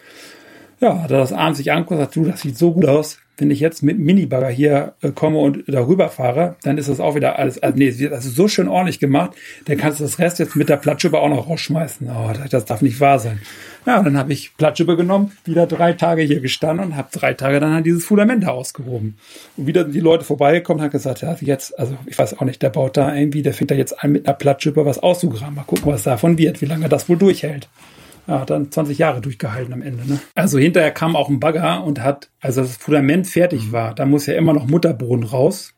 [0.79, 3.17] Ja, hat er das abends sich anguckt, sagt, du, das sieht so gut aus.
[3.39, 7.15] Wenn ich jetzt mit Minibagger hier äh, komme und darüber fahre, dann ist das auch
[7.15, 9.31] wieder alles, also nee, das ist so schön ordentlich gemacht,
[9.65, 12.09] dann kannst du das Rest jetzt mit der Platzschuppe auch noch rausschmeißen.
[12.09, 13.39] Oh, das darf nicht wahr sein.
[13.85, 17.33] Ja, und dann habe ich Platzschuppe genommen, wieder drei Tage hier gestanden und habe drei
[17.33, 19.17] Tage dann dieses Fundament da ausgehoben.
[19.55, 22.45] Und wieder sind die Leute vorbeigekommen und haben gesagt, ja, jetzt, also ich weiß auch
[22.45, 25.55] nicht, der baut da irgendwie, der fängt da jetzt an mit einer Platzschuppe was auszugraben.
[25.55, 27.67] Mal gucken, was davon wird, wie lange das wohl durchhält
[28.27, 30.07] ja, hat dann 20 Jahre durchgehalten am Ende.
[30.07, 30.19] Ne?
[30.35, 33.71] Also hinterher kam auch ein Bagger und hat, als das Fundament fertig mhm.
[33.71, 35.73] war, da muss ja immer noch Mutterboden raus.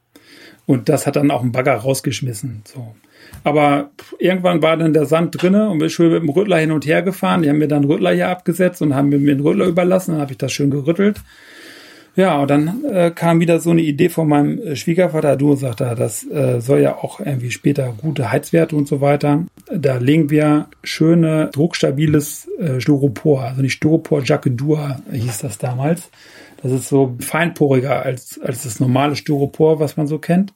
[0.66, 2.62] Und das hat dann auch ein Bagger rausgeschmissen.
[2.64, 2.94] So.
[3.44, 6.86] Aber irgendwann war dann der Sand drinne und wir schön mit dem Rüttler hin und
[6.86, 7.42] her gefahren.
[7.42, 10.12] Die haben mir dann Rüttler hier abgesetzt und haben mir den Rüttler überlassen.
[10.12, 11.22] Dann habe ich das schön gerüttelt.
[12.20, 15.38] Ja, und dann äh, kam wieder so eine Idee von meinem äh, Schwiegervater.
[15.38, 19.46] Du sagte, das äh, soll ja auch irgendwie später gute Heizwerte und so weiter.
[19.74, 26.12] Da legen wir schöne, druckstabiles äh, Styropor, also nicht Styropor, Jacquedur hieß das damals.
[26.62, 30.54] Das ist so feinporiger als, als das normale Styropor, was man so kennt.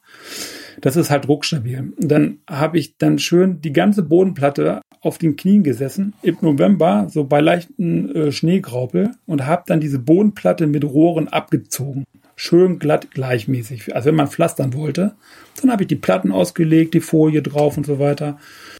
[0.82, 1.94] Das ist halt druckstabil.
[1.98, 7.08] Und dann habe ich dann schön die ganze Bodenplatte auf den Knien gesessen im November,
[7.10, 12.04] so bei leichten äh, Schneegraupel und habe dann diese Bodenplatte mit Rohren abgezogen.
[12.36, 13.94] Schön glatt gleichmäßig.
[13.94, 15.14] Also wenn man pflastern wollte,
[15.60, 18.38] dann habe ich die Platten ausgelegt, die Folie drauf und so weiter.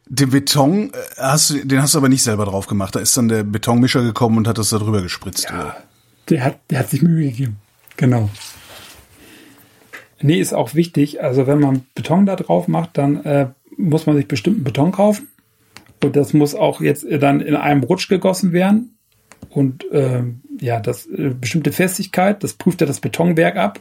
[0.08, 2.96] Den Beton äh, hast du, den hast du aber nicht selber drauf gemacht.
[2.96, 5.48] Da ist dann der Betonmischer gekommen und hat das da drüber gespritzt.
[5.50, 5.76] Ja,
[6.30, 7.56] der hat, der hat sich Mühe gegeben.
[7.96, 8.28] Genau.
[10.20, 11.22] Nee, ist auch wichtig.
[11.22, 15.28] Also wenn man Beton da drauf macht, dann äh, muss man sich bestimmten Beton kaufen.
[16.04, 18.98] Und das muss auch jetzt dann in einem Rutsch gegossen werden.
[19.48, 20.22] Und äh,
[20.60, 23.80] ja, das äh, bestimmte Festigkeit, das prüft ja das Betonwerk ab.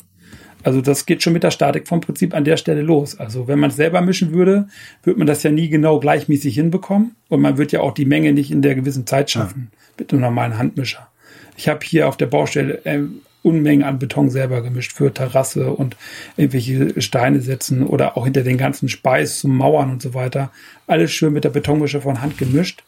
[0.64, 3.20] Also das geht schon mit der Statik vom Prinzip an der Stelle los.
[3.20, 4.68] Also wenn man es selber mischen würde,
[5.04, 7.16] würde man das ja nie genau gleichmäßig hinbekommen.
[7.28, 9.80] Und man wird ja auch die Menge nicht in der gewissen Zeit schaffen ja.
[10.00, 11.10] mit einem normalen Handmischer.
[11.58, 13.02] Ich habe hier auf der Baustelle äh,
[13.44, 15.98] Unmengen an Beton selber gemischt für Terrasse und
[16.38, 20.52] irgendwelche Steine setzen oder auch hinter den ganzen Speis zum Mauern und so weiter.
[20.88, 22.84] Alles schön mit der Betonmische von Hand gemischt.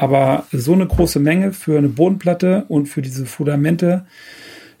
[0.00, 4.06] Aber so eine große Menge für eine Bodenplatte und für diese Fundamente,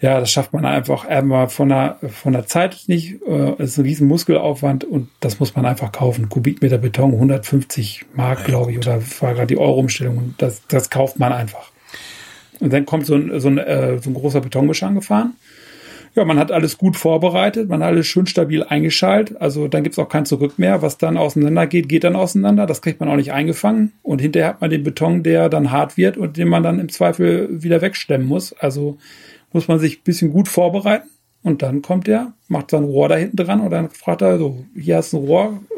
[0.00, 3.20] ja, das schafft man einfach einmal von der, von der Zeit nicht.
[3.26, 6.30] Äh, es ist ein riesen Muskelaufwand und das muss man einfach kaufen.
[6.30, 11.18] Kubikmeter Beton, 150 Mark, glaube ich, oder war gerade die Euro-Umstellung und das, das kauft
[11.18, 11.69] man einfach.
[12.60, 15.34] Und dann kommt so ein, so ein, äh, so ein großer Betonmischer angefahren.
[16.16, 19.40] Ja, man hat alles gut vorbereitet, man hat alles schön stabil eingeschaltet.
[19.40, 20.82] Also dann gibt's auch kein Zurück mehr.
[20.82, 22.66] Was dann auseinander geht, geht dann auseinander.
[22.66, 23.92] Das kriegt man auch nicht eingefangen.
[24.02, 26.88] Und hinterher hat man den Beton, der dann hart wird und den man dann im
[26.88, 28.52] Zweifel wieder wegstemmen muss.
[28.52, 28.98] Also
[29.52, 31.08] muss man sich bisschen gut vorbereiten.
[31.42, 34.66] Und dann kommt er, macht sein Rohr da hinten dran und dann fragt er so,
[34.78, 35.26] hier hast du eine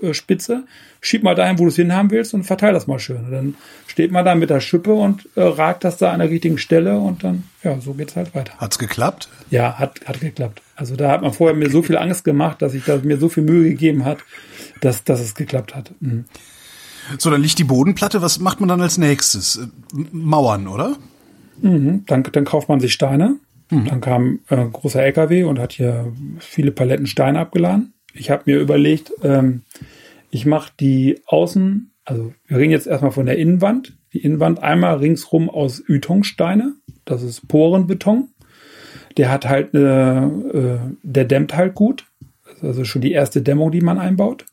[0.02, 0.64] Rohrspitze,
[1.00, 3.24] schieb mal dahin, wo du es hinhaben willst und verteil das mal schön.
[3.24, 3.54] Und dann
[3.86, 6.98] steht man da mit der Schippe und äh, ragt das da an der richtigen Stelle
[6.98, 8.54] und dann, ja, so geht's halt weiter.
[8.58, 9.28] Hat's geklappt?
[9.50, 10.62] Ja, hat, hat geklappt.
[10.74, 13.28] Also da hat man vorher mir so viel Angst gemacht, dass ich da mir so
[13.28, 14.18] viel Mühe gegeben hat,
[14.80, 15.92] dass, dass es geklappt hat.
[16.00, 16.24] Mhm.
[17.18, 18.20] So, dann liegt die Bodenplatte.
[18.20, 19.56] Was macht man dann als nächstes?
[19.56, 19.66] Äh,
[20.10, 20.96] Mauern, oder?
[21.60, 23.36] Mhm, dann, dann kauft man sich Steine
[23.72, 23.86] Mhm.
[23.86, 27.94] Dann kam äh, ein großer LKW und hat hier viele Paletten Steine abgeladen.
[28.12, 29.62] Ich habe mir überlegt, ähm,
[30.30, 33.96] ich mache die Außen, also wir reden jetzt erstmal von der Innenwand.
[34.12, 36.74] Die Innenwand einmal ringsrum aus Ytongsteine.
[37.06, 38.28] Das ist Porenbeton.
[39.16, 42.06] Der hat halt, äh, äh, der dämmt halt gut.
[42.44, 44.44] Das ist also schon die erste Dämmung, die man einbaut.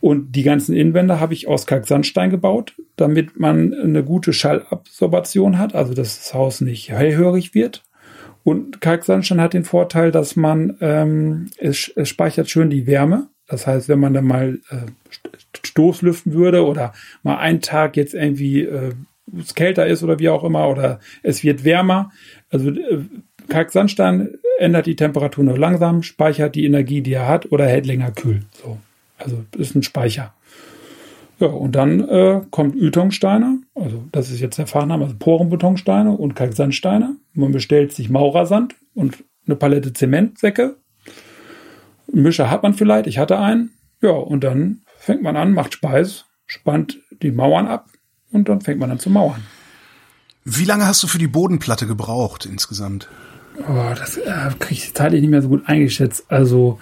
[0.00, 5.74] Und die ganzen Innenwände habe ich aus Kalksandstein gebaut, damit man eine gute Schallabsorption hat,
[5.74, 7.82] also dass das Haus nicht hellhörig wird.
[8.42, 13.28] Und Kalksandstein hat den Vorteil, dass man, ähm, es, es speichert schön die Wärme.
[13.46, 14.76] Das heißt, wenn man dann mal äh,
[15.64, 18.92] Stoßlüften würde oder mal einen Tag jetzt irgendwie äh,
[19.38, 22.10] es kälter ist oder wie auch immer oder es wird wärmer.
[22.50, 23.04] Also äh,
[23.48, 28.12] Kalksandstein ändert die Temperatur nur langsam, speichert die Energie, die er hat oder hält länger
[28.12, 28.42] kühl.
[28.62, 28.78] So.
[29.18, 30.34] Also ist ein Speicher.
[31.38, 36.34] Ja, und dann äh, kommt Ytongsteine, also das ist jetzt der Fachname, also Porenbetonsteine und
[36.34, 37.16] Kalksandsteine.
[37.32, 40.76] Man bestellt sich Maurersand und eine Palette Zementsäcke.
[42.12, 43.70] Mischer hat man vielleicht, ich hatte einen.
[44.02, 47.88] Ja, und dann fängt man an, macht Speis, spannt die Mauern ab
[48.30, 49.42] und dann fängt man an zu mauern.
[50.44, 53.08] Wie lange hast du für die Bodenplatte gebraucht insgesamt?
[53.58, 56.24] Oh, das äh, kriege ich zeitlich nicht mehr so gut eingeschätzt.
[56.30, 56.80] Also,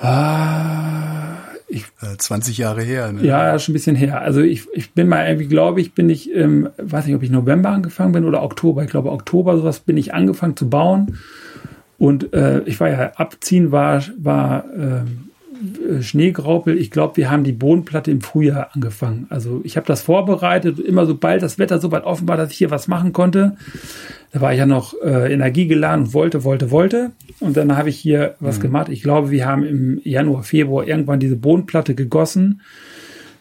[0.00, 1.36] ah,
[1.72, 1.84] ich,
[2.18, 3.12] 20 äh, Jahre her.
[3.12, 3.24] Ne?
[3.24, 4.20] Ja, schon ein bisschen her.
[4.20, 7.30] Also ich, ich bin mal irgendwie, glaube ich, bin ich, ähm, weiß nicht, ob ich
[7.30, 8.84] November angefangen bin oder Oktober.
[8.84, 11.18] Ich glaube, Oktober sowas bin ich angefangen zu bauen.
[11.98, 15.02] Und äh, ich war ja abziehen, war, war äh,
[16.00, 16.76] Schneegraupel.
[16.78, 19.26] Ich glaube, wir haben die Bodenplatte im Frühjahr angefangen.
[19.28, 22.58] Also ich habe das vorbereitet, immer sobald das Wetter so weit offen war, dass ich
[22.58, 23.56] hier was machen konnte.
[24.32, 27.12] Da war ich ja noch äh, energiegeladen und wollte, wollte, wollte.
[27.40, 28.62] Und dann habe ich hier was mhm.
[28.62, 28.88] gemacht.
[28.88, 32.62] Ich glaube, wir haben im Januar, Februar irgendwann diese Bodenplatte gegossen.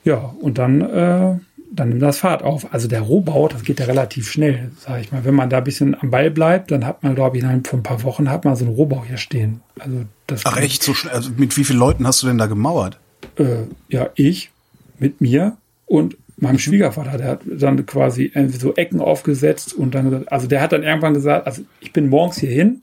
[0.04, 1.36] Ja, und dann äh,
[1.74, 2.74] dann nimmt das Fahrt auf.
[2.74, 5.24] Also der Rohbau, das geht ja relativ schnell, sage ich mal.
[5.24, 7.80] Wenn man da ein bisschen am Ball bleibt, dann hat man, glaube ich, innerhalb von
[7.80, 9.62] ein paar Wochen hat man so einen Rohbau hier stehen.
[9.80, 11.14] Also das Ach echt, so schnell?
[11.14, 13.00] Also mit wie vielen Leuten hast du denn da gemauert?
[13.38, 14.52] Äh, ja, ich
[15.00, 16.60] mit mir und meinem mhm.
[16.60, 21.14] Schwiegervater, der hat dann quasi so Ecken aufgesetzt und dann, also der hat dann irgendwann
[21.14, 22.82] gesagt, also ich bin morgens hier hin,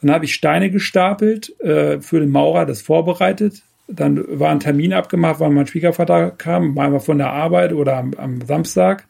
[0.00, 4.92] dann habe ich Steine gestapelt äh, für den Maurer, das vorbereitet, dann war ein Termin
[4.92, 9.06] abgemacht, weil mein Schwiegervater kam, einmal von der Arbeit oder am, am Samstag.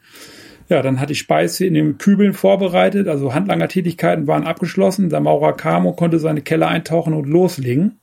[0.69, 5.09] Ja, dann hatte ich Speise in den Kübeln vorbereitet, also Handlangertätigkeiten waren abgeschlossen.
[5.09, 7.99] Der Maurer kam und konnte seine Keller eintauchen und loslegen.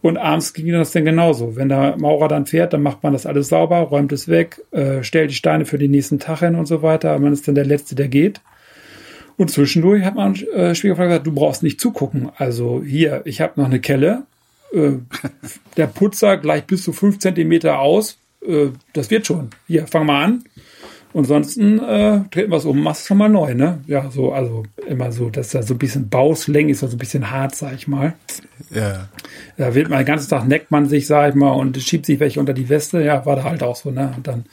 [0.00, 1.56] Und abends ging das dann genauso.
[1.56, 5.02] Wenn der Maurer dann fährt, dann macht man das alles sauber, räumt es weg, äh,
[5.02, 7.18] stellt die Steine für den nächsten Tag hin und so weiter.
[7.18, 8.40] Man ist dann der Letzte, der geht.
[9.36, 12.30] Und zwischendurch hat man äh, Schwiegervater gesagt, du brauchst nicht zugucken.
[12.36, 14.24] Also hier, ich habe noch eine Kelle,
[14.72, 14.92] äh,
[15.76, 18.18] der Putzer gleich bis zu fünf Zentimeter aus.
[18.46, 19.50] Äh, das wird schon.
[19.66, 20.44] Hier, fang mal an.
[21.12, 23.78] Und ansonsten äh, treten wir es um, machst es nochmal neu, ne?
[23.86, 27.30] Ja, so, also immer so, dass da so ein bisschen Bausläng ist, also ein bisschen
[27.30, 28.14] hart, sag ich mal.
[28.70, 29.08] Ja.
[29.56, 32.18] Da wird man den ganzen Tag neckt man sich, sag ich mal, und schiebt sich
[32.18, 33.00] welche unter die Weste.
[33.00, 34.12] Ja, war da halt auch so, ne?
[34.16, 34.44] Und dann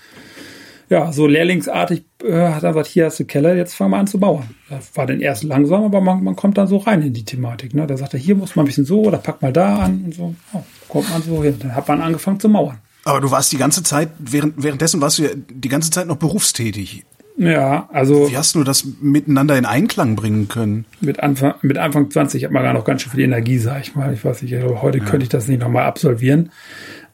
[0.91, 4.07] ja, so lehrlingsartig äh, hat er gesagt, hier hast du Keller, jetzt fangen wir an
[4.07, 4.43] zu bauen.
[4.69, 7.73] Das war dann erst langsam, aber man, man kommt dann so rein in die Thematik.
[7.73, 7.87] Ne?
[7.87, 10.13] Da sagt er, hier muss man ein bisschen so oder pack mal da an und
[10.13, 10.35] so.
[10.53, 11.55] Ja, kommt man so hin.
[11.59, 12.79] Dann hat man angefangen zu mauern.
[13.05, 16.17] Aber du warst die ganze Zeit, während, währenddessen warst du ja die ganze Zeit noch
[16.17, 17.05] berufstätig.
[17.37, 18.29] Ja, also.
[18.29, 20.83] Wie hast du das miteinander in Einklang bringen können?
[20.99, 23.95] Mit Anfang, mit Anfang 20 hat man gar noch ganz schön viel Energie, sag ich
[23.95, 24.13] mal.
[24.13, 25.05] Ich weiß nicht, also heute ja.
[25.05, 26.51] könnte ich das nicht nochmal absolvieren.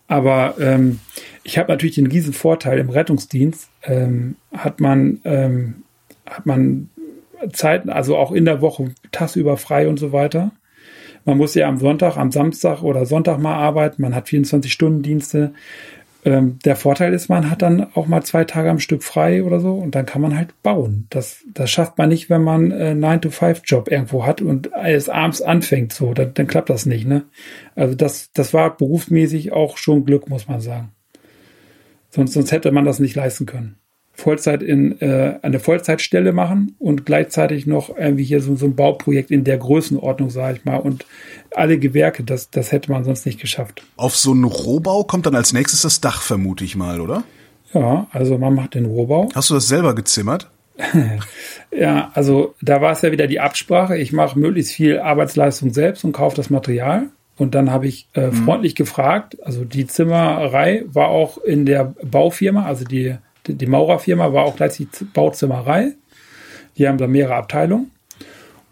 [0.07, 0.99] Aber ähm,
[1.47, 5.75] ich habe natürlich den riesen Vorteil im Rettungsdienst, ähm, hat man, ähm,
[6.29, 6.89] hat man
[7.53, 10.51] Zeiten, also auch in der Woche tagsüber frei und so weiter.
[11.23, 14.01] Man muss ja am Sonntag, am Samstag oder Sonntag mal arbeiten.
[14.01, 15.53] Man hat 24-Stunden-Dienste.
[16.25, 19.61] Ähm, der Vorteil ist, man hat dann auch mal zwei Tage am Stück frei oder
[19.61, 21.07] so und dann kann man halt bauen.
[21.11, 25.93] Das, das schafft man nicht, wenn man äh, 9-to-5-Job irgendwo hat und es abends anfängt
[25.93, 26.13] so.
[26.13, 27.07] Dann, dann klappt das nicht.
[27.07, 27.23] Ne?
[27.73, 30.91] Also das, das war berufsmäßig auch schon Glück, muss man sagen.
[32.17, 33.75] Sonst, sonst hätte man das nicht leisten können.
[34.11, 39.29] Vollzeit in äh, eine Vollzeitstelle machen und gleichzeitig noch irgendwie hier so, so ein Bauprojekt
[39.29, 41.05] in der Größenordnung, sage ich mal, und
[41.53, 43.83] alle Gewerke, das, das hätte man sonst nicht geschafft.
[43.97, 47.23] Auf so einen Rohbau kommt dann als nächstes das Dach, vermute ich mal, oder?
[47.71, 49.29] Ja, also man macht den Rohbau.
[49.35, 50.49] Hast du das selber gezimmert?
[51.71, 53.95] ja, also da war es ja wieder die Absprache.
[53.95, 57.09] Ich mache möglichst viel Arbeitsleistung selbst und kaufe das Material.
[57.37, 58.45] Und dann habe ich äh, mhm.
[58.45, 64.33] freundlich gefragt, also die Zimmerei war auch in der Baufirma, also die, die, die Maurerfirma
[64.33, 65.93] war auch gleich die Bauzimmerei.
[66.77, 67.91] Die haben da mehrere Abteilungen.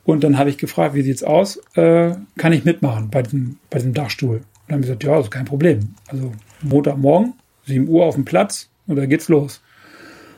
[0.03, 1.57] Und dann habe ich gefragt, wie sieht's aus?
[1.73, 4.37] Äh, kann ich mitmachen bei diesem, bei diesem Dachstuhl?
[4.37, 5.95] Und dann haben sie gesagt, ja, das ist kein Problem.
[6.07, 7.33] Also Montagmorgen,
[7.65, 9.61] 7 Uhr auf dem Platz und dann geht's los.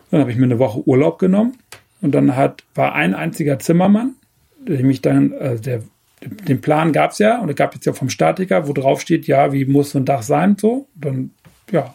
[0.09, 1.57] Dann habe ich mir eine Woche Urlaub genommen
[2.01, 4.15] und dann hat, war ein einziger Zimmermann,
[4.59, 5.83] der mich dann, äh, der
[6.21, 9.27] den Plan gab es ja und es gab jetzt ja vom Statiker, wo drauf steht,
[9.27, 10.87] ja, wie muss so ein Dach sein, so.
[10.95, 11.31] Dann,
[11.71, 11.93] ja,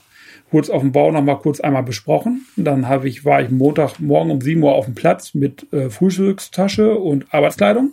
[0.52, 2.46] wurde es auf dem Bau nochmal kurz einmal besprochen.
[2.56, 5.90] Und dann habe ich, war ich Montagmorgen um 7 Uhr auf dem Platz mit äh,
[5.90, 7.92] Frühstückstasche und Arbeitskleidung.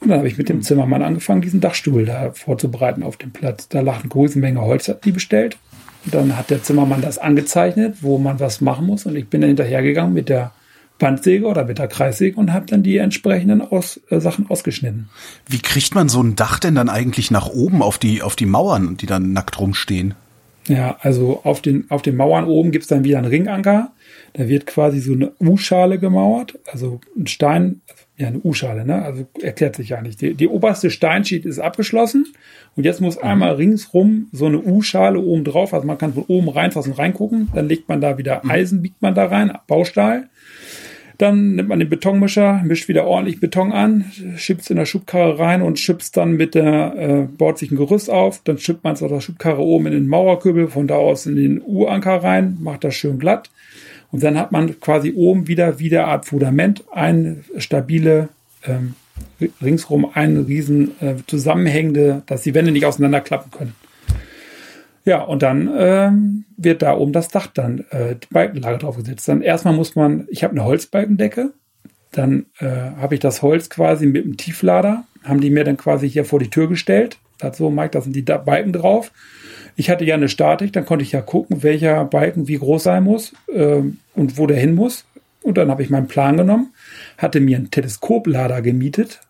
[0.00, 3.68] Und dann habe ich mit dem Zimmermann angefangen, diesen Dachstuhl da vorzubereiten auf dem Platz.
[3.68, 5.58] Da lag eine große Menge Holz, hat die bestellt.
[6.04, 9.06] Und dann hat der Zimmermann das angezeichnet, wo man was machen muss.
[9.06, 10.52] Und ich bin dann hinterhergegangen mit der
[10.98, 15.08] Bandsäge oder mit der Kreissäge und habe dann die entsprechenden Aus, äh, Sachen ausgeschnitten.
[15.46, 18.46] Wie kriegt man so ein Dach denn dann eigentlich nach oben auf die, auf die
[18.46, 20.14] Mauern, die dann nackt rumstehen?
[20.66, 23.92] Ja, also auf den, auf den Mauern oben gibt's dann wieder einen Ringanker.
[24.34, 27.80] Da wird quasi so eine U-Schale gemauert, also ein Stein,
[28.18, 29.02] ja, eine U-Schale, ne?
[29.02, 30.20] Also erklärt sich ja nicht.
[30.20, 32.26] Die, die oberste Steinschicht ist abgeschlossen
[32.76, 33.22] und jetzt muss mhm.
[33.22, 37.68] einmal ringsrum so eine U-Schale oben drauf, also man kann von oben reinfassen, reingucken, dann
[37.68, 38.50] legt man da wieder mhm.
[38.50, 40.28] Eisen, biegt man da rein, Baustahl
[41.18, 44.04] dann nimmt man den Betonmischer, mischt wieder ordentlich Beton an,
[44.36, 47.76] schiebt es in der Schubkarre rein und schüppt dann mit der, äh, baut sich ein
[47.76, 50.94] Gerüst auf, dann schüppt man es aus der Schubkarre oben in den Mauerkübel, von da
[50.94, 53.50] aus in den U-Anker rein, macht das schön glatt.
[54.10, 58.28] Und dann hat man quasi oben wieder, wieder Art Fundament, eine stabile,
[58.66, 58.94] ähm,
[59.62, 63.74] ringsrum ein riesen äh, zusammenhängende, dass die Wände nicht auseinanderklappen können.
[65.04, 69.28] Ja, und dann ähm, wird da oben das Dach dann, äh, die Balkenlage draufgesetzt.
[69.28, 71.52] Dann erstmal muss man, ich habe eine Holzbalkendecke,
[72.12, 76.08] dann äh, habe ich das Holz quasi mit dem Tieflader, haben die mir dann quasi
[76.08, 77.18] hier vor die Tür gestellt.
[77.52, 79.12] So, Mike, da sind die Balken drauf.
[79.78, 83.04] Ich hatte ja eine Statik, dann konnte ich ja gucken, welcher Balken wie groß sein
[83.04, 85.04] muss ähm, und wo der hin muss.
[85.40, 86.74] Und dann habe ich meinen Plan genommen,
[87.16, 89.20] hatte mir einen Teleskoplader gemietet.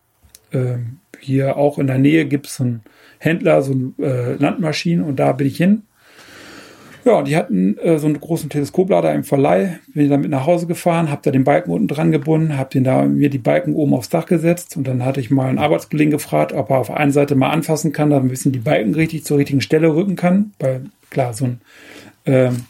[0.50, 2.80] Ähm, hier auch in der Nähe gibt es einen
[3.18, 5.82] Händler, so ein äh, Landmaschinen und da bin ich hin
[7.04, 9.78] ja, die hatten äh, so einen großen Teleskoplader im Verleih.
[9.92, 12.84] Bin ich damit nach Hause gefahren, habe da den Balken unten dran gebunden, habe den
[12.84, 16.10] da mir die Balken oben aufs Dach gesetzt und dann hatte ich mal einen Arbeitskollegen
[16.10, 19.24] gefragt, ob er auf einer Seite mal anfassen kann, damit ein bisschen die Balken richtig
[19.24, 20.52] zur richtigen Stelle rücken kann.
[20.58, 21.60] Weil klar, so ein
[22.26, 22.64] ähm,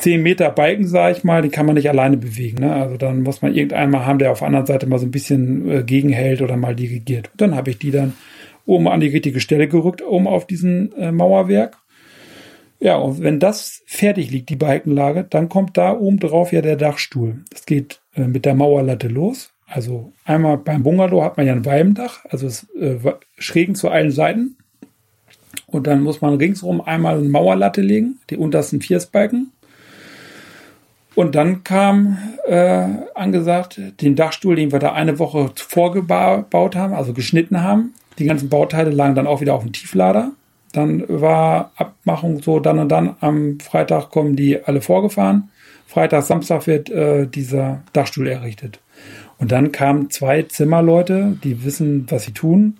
[0.00, 2.58] 10 Meter Balken, sage ich mal, den kann man nicht alleine bewegen.
[2.60, 2.72] Ne?
[2.72, 5.10] Also dann muss man irgendeinen mal haben, der auf der anderen Seite mal so ein
[5.10, 7.30] bisschen äh, gegenhält oder mal dirigiert.
[7.32, 8.14] Und dann habe ich die dann
[8.66, 11.78] oben an die richtige Stelle gerückt, oben auf diesen äh, Mauerwerk
[12.84, 16.76] ja, und wenn das fertig liegt, die Balkenlage, dann kommt da oben drauf ja der
[16.76, 17.42] Dachstuhl.
[17.48, 19.54] Das geht äh, mit der Mauerlatte los.
[19.66, 22.98] Also einmal beim Bungalow hat man ja ein Walmdach, also es, äh,
[23.38, 24.58] schrägen zu allen Seiten.
[25.66, 29.50] Und dann muss man ringsrum einmal eine Mauerlatte legen, die untersten Viersbalken.
[31.14, 37.14] Und dann kam äh, angesagt, den Dachstuhl, den wir da eine Woche vorgebaut haben, also
[37.14, 37.94] geschnitten haben.
[38.18, 40.32] Die ganzen Bauteile lagen dann auch wieder auf dem Tieflader.
[40.74, 45.50] Dann war Abmachung so, dann und dann am Freitag kommen die alle vorgefahren.
[45.86, 48.80] Freitag, Samstag wird äh, dieser Dachstuhl errichtet.
[49.38, 52.78] Und dann kamen zwei Zimmerleute, die wissen, was sie tun.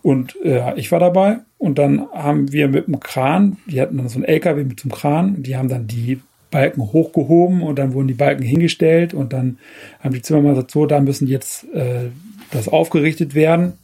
[0.00, 1.40] Und äh, ich war dabei.
[1.58, 4.90] Und dann haben wir mit dem Kran, die hatten dann so einen LKW mit dem
[4.90, 9.58] Kran, die haben dann die Balken hochgehoben und dann wurden die Balken hingestellt und dann
[10.02, 12.08] haben die Zimmermann gesagt, so, da müssen jetzt äh,
[12.50, 13.74] das aufgerichtet werden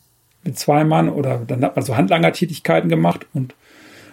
[0.46, 3.54] mit zwei Mann oder dann hat man so Handlangertätigkeiten gemacht und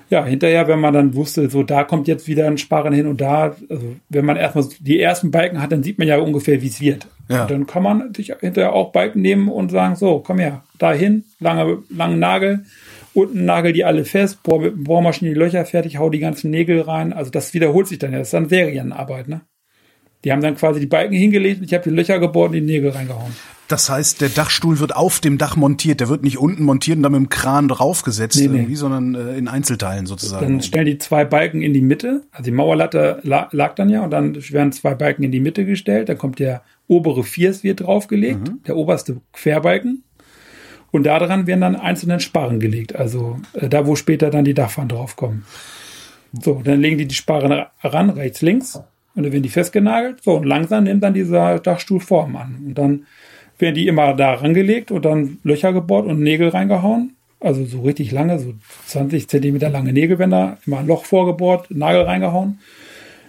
[0.09, 3.19] ja, hinterher, wenn man dann wusste, so da kommt jetzt wieder ein Sparren hin und
[3.19, 6.67] da, also wenn man erstmal die ersten Balken hat, dann sieht man ja ungefähr, wie
[6.67, 7.07] es wird.
[7.29, 7.43] Ja.
[7.43, 11.23] Und dann kann man sich hinterher auch Balken nehmen und sagen, so, komm her, dahin,
[11.39, 12.65] lange, langen Nagel,
[13.13, 16.81] unten nagel die alle fest, bohr mit Bohrmaschine die Löcher fertig, hau die ganzen Nägel
[16.81, 17.13] rein.
[17.13, 18.19] Also das wiederholt sich dann ja.
[18.19, 19.41] Das ist dann Serienarbeit, ne?
[20.23, 22.61] Die haben dann quasi die Balken hingelegt und ich habe die Löcher gebohrt und die
[22.61, 23.33] Nägel reingehauen.
[23.67, 25.99] Das heißt, der Dachstuhl wird auf dem Dach montiert.
[25.99, 28.57] Der wird nicht unten montiert und dann mit dem Kran draufgesetzt nee, nee.
[28.57, 30.45] irgendwie, sondern äh, in Einzelteilen sozusagen.
[30.45, 32.23] Dann stellen die zwei Balken in die Mitte.
[32.31, 36.09] Also die Mauerlatte lag dann ja und dann werden zwei Balken in die Mitte gestellt.
[36.09, 38.63] Dann kommt der obere Viers wird draufgelegt, mhm.
[38.67, 40.03] der oberste Querbalken.
[40.91, 42.95] Und daran werden dann einzelne Sparren gelegt.
[42.95, 45.45] Also äh, da, wo später dann die Dachpfannen draufkommen.
[46.39, 48.79] So, dann legen die die Sparren ran, rechts, links.
[49.15, 50.23] Und dann werden die festgenagelt.
[50.23, 52.63] So, und langsam nimmt dann dieser Dachstuhl Form an.
[52.67, 53.05] Und dann
[53.59, 57.15] werden die immer da rangelegt und dann Löcher gebohrt und Nägel reingehauen.
[57.39, 58.53] Also so richtig lange, so
[58.87, 62.59] 20 Zentimeter lange Nägelbänder, immer ein Loch vorgebohrt, Nagel reingehauen.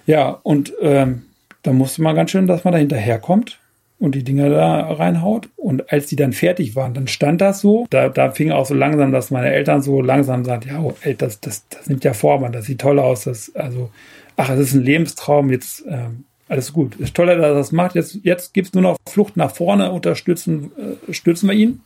[0.07, 1.23] Ja, und ähm,
[1.63, 3.59] da musste man ganz schön, dass man da hinterherkommt
[3.99, 5.49] und die Dinger da reinhaut.
[5.57, 7.87] Und als die dann fertig waren, dann stand das so.
[7.91, 11.17] Da, da fing auch so langsam, dass meine Eltern so langsam sagten, ja, oh, ey,
[11.17, 13.25] das, das, das nimmt ja Form an, das sieht toll aus.
[13.25, 13.91] Das, also,
[14.37, 16.97] ach, es ist ein Lebenstraum, jetzt ähm, alles gut.
[16.97, 17.95] Ist toll, dass er das macht.
[17.95, 20.73] Jetzt, jetzt gibt es nur noch Flucht nach vorne, unterstützen,
[21.09, 21.81] äh, stützen wir ihn.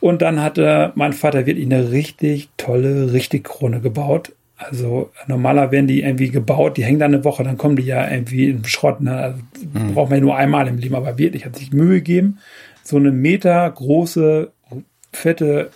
[0.00, 4.32] Und dann hatte mein Vater wirklich eine richtig tolle Richtigkrone gebaut.
[4.56, 8.08] Also normaler werden die irgendwie gebaut, die hängen dann eine Woche, dann kommen die ja
[8.08, 9.00] irgendwie in Schrott.
[9.00, 9.16] Ne?
[9.16, 9.38] Also,
[9.72, 9.94] mhm.
[9.94, 12.38] Braucht man ja nur einmal im Leben, aber wirklich hat sich Mühe gegeben.
[12.82, 14.52] So eine Meter große,
[15.12, 15.70] fette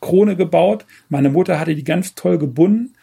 [0.00, 0.84] Krone gebaut.
[1.08, 2.94] Meine Mutter hatte die ganz toll gebunden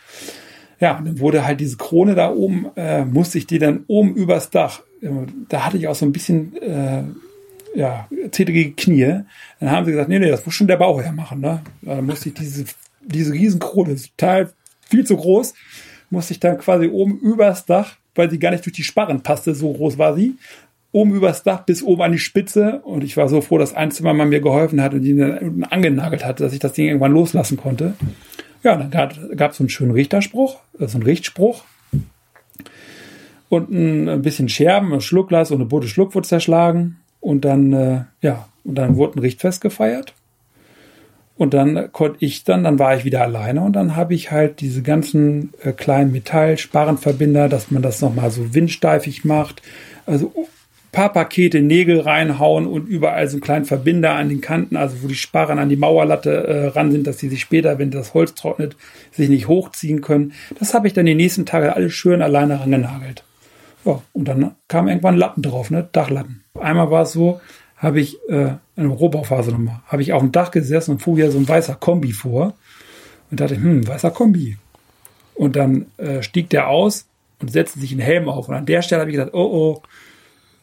[0.79, 4.49] ja, dann wurde halt diese Krone da oben, äh, musste ich die dann oben übers
[4.49, 4.81] Dach.
[5.49, 7.03] Da hatte ich auch so ein bisschen, äh,
[7.75, 9.21] ja, zittrige Knie.
[9.59, 11.61] Dann haben sie gesagt, nee, nee, das muss schon der Bauherr machen, ne?
[11.81, 12.65] Da musste ich diese,
[13.01, 15.53] diese Riesenkrone, total viel zu groß,
[16.09, 19.55] musste ich dann quasi oben übers Dach, weil sie gar nicht durch die Sparren passte,
[19.55, 20.35] so groß war sie,
[20.91, 22.81] oben übers Dach bis oben an die Spitze.
[22.83, 26.25] Und ich war so froh, dass ein Zimmermann mir geholfen hat und ihn dann angenagelt
[26.25, 27.93] hatte, dass ich das Ding irgendwann loslassen konnte.
[28.63, 31.63] Ja, dann gab es so einen schönen Richterspruch, äh, so einen Richtspruch.
[33.47, 36.97] Und ein bisschen Scherben, ein Schluckglas und eine Bote Schluck wurde zerschlagen.
[37.19, 40.13] Und dann, äh, ja, und dann wurde ein Richtfest gefeiert.
[41.35, 44.59] Und dann konnte ich dann, dann war ich wieder alleine und dann habe ich halt
[44.59, 49.61] diese ganzen äh, kleinen Metallsparenverbinder, dass man das nochmal so windsteifig macht.
[50.05, 50.33] Also
[50.91, 55.07] paar Pakete Nägel reinhauen und überall so einen kleinen Verbinder an den Kanten, also wo
[55.07, 58.33] die Sparren an die Mauerlatte äh, ran sind, dass sie sich später, wenn das Holz
[58.33, 58.75] trocknet,
[59.11, 60.33] sich nicht hochziehen können.
[60.59, 63.23] Das habe ich dann die nächsten Tage alles schön alleine rangenagelt.
[63.85, 65.87] Ja, und dann kam irgendwann Latten drauf, ne?
[65.91, 66.43] Dachlatten.
[66.59, 67.39] Einmal war es so,
[67.77, 71.31] habe ich äh, eine Rohbauphase nochmal, habe ich auf dem Dach gesessen und fuhr hier
[71.31, 72.53] so ein weißer Kombi vor
[73.31, 74.57] und dachte, hm, weißer Kombi.
[75.35, 77.05] Und dann äh, stieg der aus
[77.39, 78.49] und setzte sich einen Helm auf.
[78.49, 79.81] Und an der Stelle habe ich gedacht, oh oh,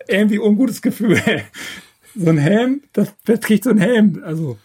[0.08, 1.20] irgendwie ungutes Gefühl.
[2.16, 4.22] so ein Helm, das Bett kriegt so ein Helm.
[4.24, 4.58] Also.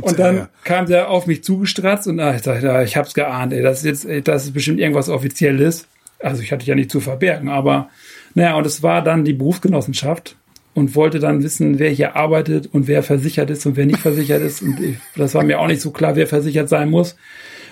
[0.00, 0.50] und dann Ärger.
[0.64, 4.06] kam der auf mich zugestratzt und ich dachte, ja, ich hab's geahnt, ey, das ist
[4.06, 5.86] jetzt, das ist bestimmt irgendwas Offizielles.
[6.18, 7.90] Also ich hatte ja nicht zu verbergen, aber
[8.34, 10.36] naja, und es war dann die Berufsgenossenschaft
[10.74, 14.42] und wollte dann wissen, wer hier arbeitet und wer versichert ist und wer nicht versichert
[14.42, 14.62] ist.
[14.62, 17.16] Und ich, das war mir auch nicht so klar, wer versichert sein muss.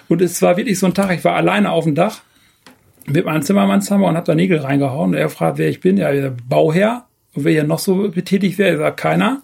[0.08, 2.22] Und es war wirklich so ein Tag, ich war alleine auf dem Dach
[3.06, 5.10] mit meinem Zimmermannshammer und habe da Nägel reingehauen.
[5.10, 5.96] Und er fragt, wer ich bin.
[5.96, 6.10] Ja,
[6.48, 7.06] Bauherr.
[7.34, 9.42] Und wer hier noch so betätigt wäre, sagt keiner.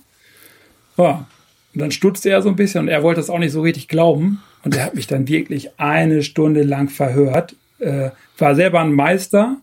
[0.96, 1.26] Ja.
[1.74, 3.86] Und dann stutzte er so ein bisschen und er wollte das auch nicht so richtig
[3.86, 4.42] glauben.
[4.64, 7.54] Und er hat mich dann wirklich eine Stunde lang verhört.
[7.78, 9.56] Äh, war selber ein Meister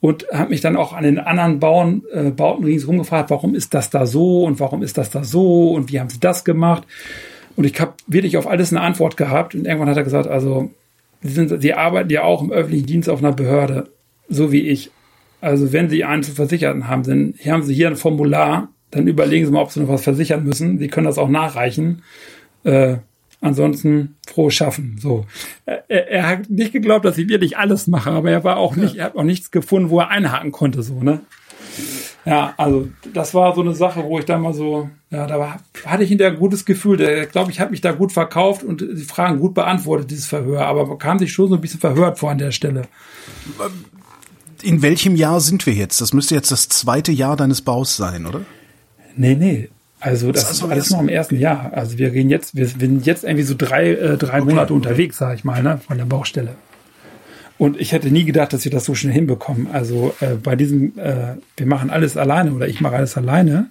[0.00, 3.74] und hat mich dann auch an den anderen Bauen, äh, Bauten ringsherum gefragt, warum ist
[3.74, 6.84] das da so und warum ist das da so und wie haben sie das gemacht?
[7.56, 10.70] Und ich habe wirklich auf alles eine Antwort gehabt und irgendwann hat er gesagt, also
[11.22, 13.90] sie, sind, sie arbeiten ja auch im öffentlichen Dienst auf einer Behörde,
[14.28, 14.90] so wie ich.
[15.40, 19.46] Also wenn Sie einen zu versichern haben, dann haben Sie hier ein Formular, dann überlegen
[19.46, 20.78] Sie mal, ob Sie noch was versichern müssen.
[20.78, 22.02] Sie können das auch nachreichen.
[22.64, 22.96] Äh,
[23.40, 24.96] ansonsten froh schaffen.
[25.00, 25.26] So,
[25.64, 28.96] er, er, hat nicht geglaubt, dass ich wirklich alles mache, aber er war auch nicht,
[28.96, 30.82] er hat auch nichts gefunden, wo er einhaken konnte.
[30.82, 31.20] So ne.
[32.28, 35.60] Ja, also das war so eine Sache, wo ich da mal so, ja, da war,
[35.86, 36.96] hatte ich hinterher ein gutes Gefühl.
[36.96, 40.66] Der, glaube ich, hat mich da gut verkauft und die Fragen gut beantwortet, dieses Verhör.
[40.66, 42.82] Aber man kam sich schon so ein bisschen verhört vor an der Stelle
[44.62, 46.00] in welchem Jahr sind wir jetzt?
[46.00, 48.40] Das müsste jetzt das zweite Jahr deines Baus sein, oder?
[49.16, 49.68] Nee, nee.
[50.00, 51.72] Also das, das ist alles noch im ersten Jahr.
[51.72, 54.50] Also wir gehen jetzt, wir sind jetzt irgendwie so drei, äh, drei okay.
[54.50, 56.54] Monate unterwegs, sag ich mal, ne, von der Baustelle.
[57.58, 59.68] Und ich hätte nie gedacht, dass wir das so schnell hinbekommen.
[59.72, 63.68] Also äh, bei diesem, äh, wir machen alles alleine oder ich mache alles alleine.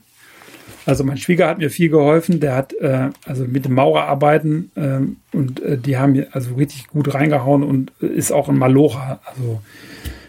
[0.86, 2.40] Also mein Schwieger hat mir viel geholfen.
[2.40, 6.88] Der hat äh, also mit dem Maurerarbeiten ähm, und äh, die haben mir also richtig
[6.88, 9.20] gut reingehauen und ist auch ein Malocher.
[9.26, 9.62] Also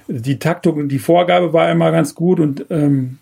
[0.09, 3.19] die Taktung und die Vorgabe war immer ganz gut und ähm,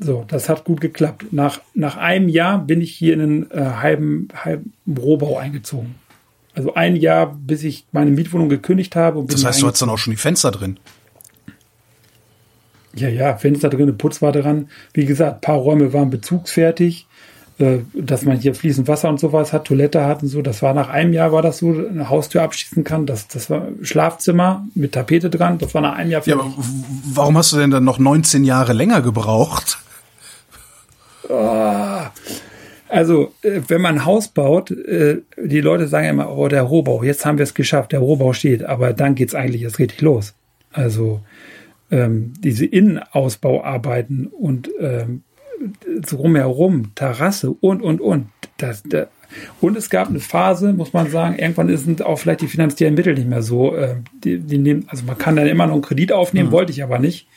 [0.00, 1.32] so, das hat gut geklappt.
[1.32, 5.96] Nach, nach einem Jahr bin ich hier in einen äh, halben, halben Rohbau eingezogen.
[6.54, 9.24] Also ein Jahr, bis ich meine Mietwohnung gekündigt habe.
[9.26, 10.78] das heißt, du hattest dann auch schon die Fenster drin?
[12.94, 14.68] Ja, ja, Fenster drin, Putz war dran.
[14.92, 17.06] Wie gesagt, paar Räume waren bezugsfertig.
[17.60, 20.40] Äh, dass man hier fließend Wasser und sowas hat, Toilette hat und so.
[20.40, 23.04] Das war nach einem Jahr war das so, eine Haustür abschließen kann.
[23.04, 25.58] Das, das war Schlafzimmer mit Tapete dran.
[25.58, 26.22] Das war nach einem Jahr.
[26.26, 26.50] Ja, aber
[27.12, 29.78] warum hast du denn dann noch 19 Jahre länger gebraucht?
[31.28, 32.00] Oh.
[32.90, 37.02] Also, äh, wenn man ein Haus baut, äh, die Leute sagen immer, oh, der Rohbau,
[37.02, 40.34] jetzt haben wir es geschafft, der Rohbau steht, aber dann geht's eigentlich erst richtig los.
[40.72, 41.20] Also,
[41.90, 45.22] ähm, diese Innenausbauarbeiten und ähm,
[46.00, 48.26] drumherum, Terrasse und, und, und.
[48.58, 49.08] Das, das,
[49.60, 53.14] und es gab eine Phase, muss man sagen, irgendwann sind auch vielleicht die finanziellen Mittel
[53.14, 53.74] nicht mehr so.
[53.74, 56.52] Äh, die, die nehmen, also man kann dann immer noch einen Kredit aufnehmen, mhm.
[56.52, 57.28] wollte ich aber nicht.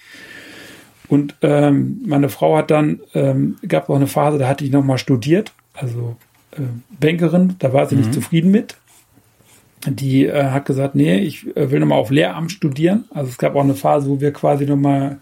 [1.08, 4.98] Und ähm, meine Frau hat dann, ähm, gab auch eine Phase, da hatte ich nochmal
[4.98, 6.16] studiert, also
[6.52, 6.62] äh,
[7.00, 8.02] Bankerin, da war sie mhm.
[8.02, 8.78] nicht zufrieden mit.
[9.86, 13.06] Die äh, hat gesagt, nee, ich äh, will nochmal auf Lehramt studieren.
[13.14, 15.18] Also es gab auch eine Phase, wo wir quasi nochmal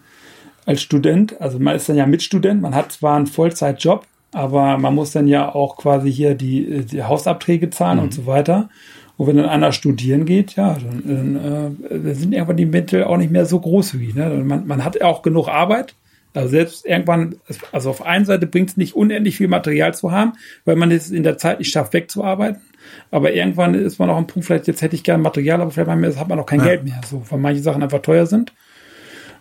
[0.64, 4.94] als Student, also man ist dann ja Mitstudent, man hat zwar einen Vollzeitjob, aber man
[4.94, 8.04] muss dann ja auch quasi hier die, die Hausabträge zahlen mhm.
[8.04, 8.68] und so weiter.
[9.22, 13.30] Und wenn dann einer studieren geht, ja, dann, äh, sind irgendwann die Mittel auch nicht
[13.30, 14.16] mehr so großzügig.
[14.16, 14.42] Ne?
[14.44, 15.94] Man, man hat auch genug Arbeit.
[16.34, 17.36] Also selbst irgendwann,
[17.70, 20.32] also auf einer Seite bringt es nicht unendlich viel Material zu haben,
[20.64, 22.62] weil man es in der Zeit nicht schafft, wegzuarbeiten.
[23.12, 26.18] Aber irgendwann ist man auch am Punkt, vielleicht jetzt hätte ich gerne Material, aber vielleicht
[26.18, 26.66] hat man auch kein ja.
[26.66, 28.52] Geld mehr, so, weil manche Sachen einfach teuer sind.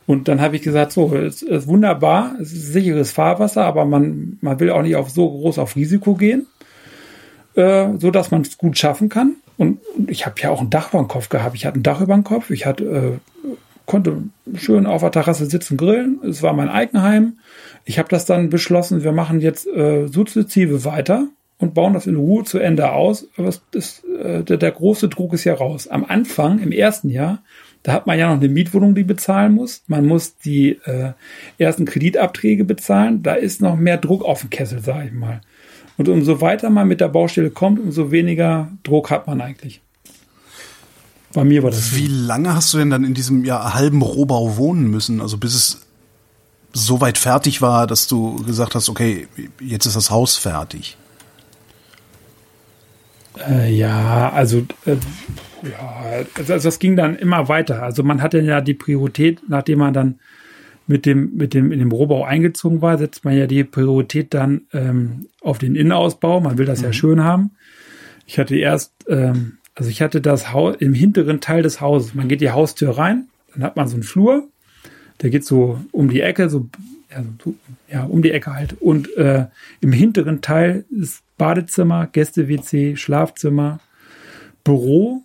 [0.05, 4.37] Und dann habe ich gesagt, so, es ist wunderbar, es ist sicheres Fahrwasser, aber man,
[4.41, 6.45] man will auch nicht auf so groß auf Risiko gehen,
[7.55, 9.37] äh, so dass man es gut schaffen kann.
[9.61, 11.55] Und, ich habe ja auch ein Dach über dem Kopf gehabt.
[11.55, 13.47] Ich hatte ein Dach über dem Kopf, ich hatte, äh,
[13.85, 14.23] konnte
[14.55, 16.19] schön auf der Terrasse sitzen, grillen.
[16.27, 17.37] Es war mein Eigenheim.
[17.85, 21.27] Ich habe das dann beschlossen, wir machen jetzt äh, sukzessive weiter
[21.59, 23.27] und bauen das in Ruhe zu Ende aus.
[23.37, 25.87] Aber es, das, äh, der, der große Druck ist ja raus.
[25.87, 27.43] Am Anfang, im ersten Jahr,
[27.83, 29.83] da hat man ja noch eine Mietwohnung, die bezahlen muss.
[29.85, 31.11] Man muss die äh,
[31.59, 33.21] ersten Kreditabträge bezahlen.
[33.21, 35.41] Da ist noch mehr Druck auf dem Kessel, sage ich mal.
[36.01, 39.81] Und umso weiter man mit der Baustelle kommt, umso weniger Druck hat man eigentlich.
[41.31, 41.95] Bei mir war das.
[41.95, 42.25] Wie so.
[42.25, 45.21] lange hast du denn dann in diesem ja, halben Rohbau wohnen müssen?
[45.21, 45.81] Also bis es
[46.73, 49.27] so weit fertig war, dass du gesagt hast, okay,
[49.59, 50.97] jetzt ist das Haus fertig.
[53.47, 54.95] Äh, ja, also äh,
[55.61, 57.83] ja, also, also das ging dann immer weiter.
[57.83, 60.19] Also man hatte ja die Priorität, nachdem man dann
[60.91, 64.61] mit dem, mit dem, in dem Rohbau eingezogen war, setzt man ja die Priorität dann
[64.73, 66.41] ähm, auf den Innenausbau.
[66.41, 66.85] Man will das mhm.
[66.85, 67.51] ja schön haben.
[68.27, 72.13] Ich hatte erst, ähm, also ich hatte das Haus im hinteren Teil des Hauses.
[72.13, 74.47] Man geht die Haustür rein, dann hat man so einen Flur,
[75.21, 76.69] der geht so um die Ecke, so
[77.13, 77.55] also,
[77.91, 78.79] ja, um die Ecke halt.
[78.79, 79.47] Und äh,
[79.81, 83.79] im hinteren Teil ist Badezimmer, Gäste-WC, Schlafzimmer,
[84.63, 85.23] Büro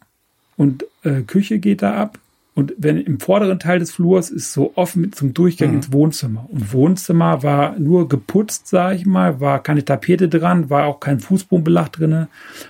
[0.57, 2.19] und äh, Küche geht da ab.
[2.57, 5.77] Und wenn im vorderen Teil des Flurs ist so offen zum Durchgang mhm.
[5.77, 6.47] ins Wohnzimmer.
[6.51, 11.21] Und Wohnzimmer war nur geputzt, sage ich mal, war keine Tapete dran, war auch kein
[11.21, 12.29] Fußbodenbelag drinne.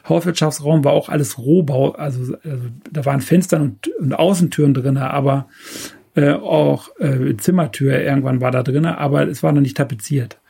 [0.09, 5.47] Hauswirtschaftsraum war auch alles Rohbau, also, also da waren Fenster und, und Außentüren drinne, aber
[6.16, 10.41] äh, auch äh, Zimmertür irgendwann war da drinne, aber es war noch nicht tapeziert.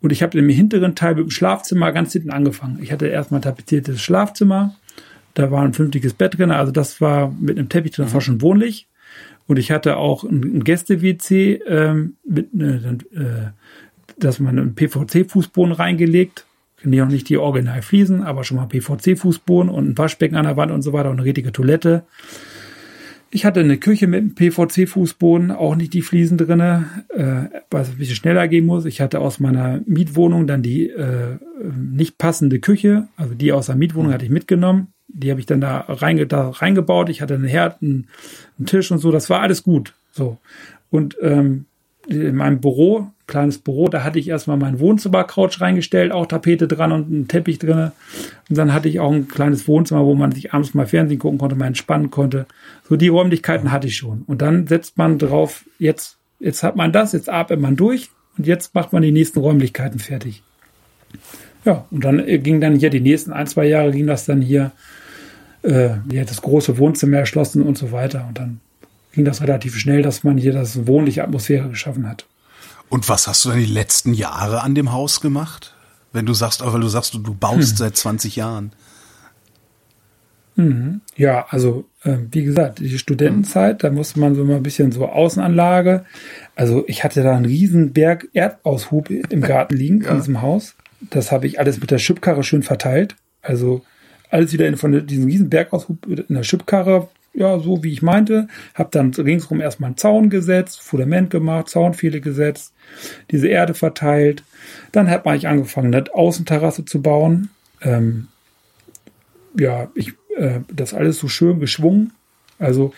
[0.00, 2.78] Und ich habe im hinteren Teil mit dem Schlafzimmer ganz hinten angefangen.
[2.80, 4.76] Ich hatte erstmal tapeziertes Schlafzimmer,
[5.34, 8.20] da war ein fünftiges Bett drin, also das war mit einem Teppich drin, das war
[8.20, 8.24] mhm.
[8.24, 8.88] schon wohnlich.
[9.46, 13.50] Und ich hatte auch ein, Gäste-WC ähm, mit, ne, äh,
[14.18, 16.46] dass man einen PVC-Fußboden reingelegt.
[16.82, 20.70] Nee, auch nicht die Original-Fliesen, aber schon mal PVC-Fußboden und ein Waschbecken an der Wand
[20.70, 22.04] und so weiter und eine richtige Toilette.
[23.30, 27.96] Ich hatte eine Küche mit einem PVC-Fußboden, auch nicht die Fliesen drinne, äh, was ein
[27.96, 28.84] bisschen schneller gehen muss.
[28.84, 31.38] Ich hatte aus meiner Mietwohnung dann die äh,
[31.76, 34.93] nicht passende Küche, also die aus der Mietwohnung hatte ich mitgenommen.
[35.14, 37.08] Die habe ich dann da, reinge da reingebaut.
[37.08, 38.08] Ich hatte einen Herd, einen,
[38.58, 39.10] einen, Tisch und so.
[39.10, 39.94] Das war alles gut.
[40.12, 40.38] So.
[40.90, 41.66] Und ähm,
[42.06, 46.92] in meinem Büro, kleines Büro, da hatte ich erstmal meinen Wohnzimmer-Couch reingestellt, auch Tapete dran
[46.92, 47.92] und einen Teppich drinne.
[48.50, 51.38] Und dann hatte ich auch ein kleines Wohnzimmer, wo man sich abends mal Fernsehen gucken
[51.38, 52.46] konnte, mal entspannen konnte.
[52.88, 54.22] So die Räumlichkeiten hatte ich schon.
[54.26, 58.46] Und dann setzt man drauf, jetzt, jetzt hat man das, jetzt atmet man durch und
[58.46, 60.42] jetzt macht man die nächsten Räumlichkeiten fertig.
[61.64, 64.72] Ja, und dann ging dann hier die nächsten ein, zwei Jahre ging das dann hier,
[65.64, 68.26] äh, hier das große Wohnzimmer erschlossen und so weiter.
[68.28, 68.60] Und dann
[69.12, 72.26] ging das relativ schnell, dass man hier das wohnliche Atmosphäre geschaffen hat.
[72.88, 75.74] Und was hast du denn die letzten Jahre an dem Haus gemacht?
[76.12, 77.76] Wenn du sagst, weil du sagst, du, du baust hm.
[77.76, 78.72] seit 20 Jahren.
[80.56, 81.00] Mhm.
[81.16, 85.06] Ja, also äh, wie gesagt, die Studentenzeit, da musste man so mal ein bisschen so
[85.06, 86.04] Außenanlage.
[86.54, 90.10] Also ich hatte da einen riesen Berg Erdaushub im Garten liegen ja.
[90.10, 90.76] in diesem Haus.
[91.00, 93.16] Das habe ich alles mit der Schubkarre schön verteilt.
[93.42, 93.82] Also
[94.34, 98.90] alles wieder von diesem riesen Bergaushub in der Schubkarre ja, so wie ich meinte, habe
[98.92, 102.72] dann ringsrum erstmal einen Zaun gesetzt, Fundament gemacht, Zaunpfähle gesetzt,
[103.30, 104.44] diese Erde verteilt.
[104.92, 107.50] Dann hat man angefangen, eine Außenterrasse zu bauen.
[107.82, 108.28] Ähm,
[109.58, 112.12] ja, ich, äh, das alles so schön geschwungen.
[112.60, 112.92] Also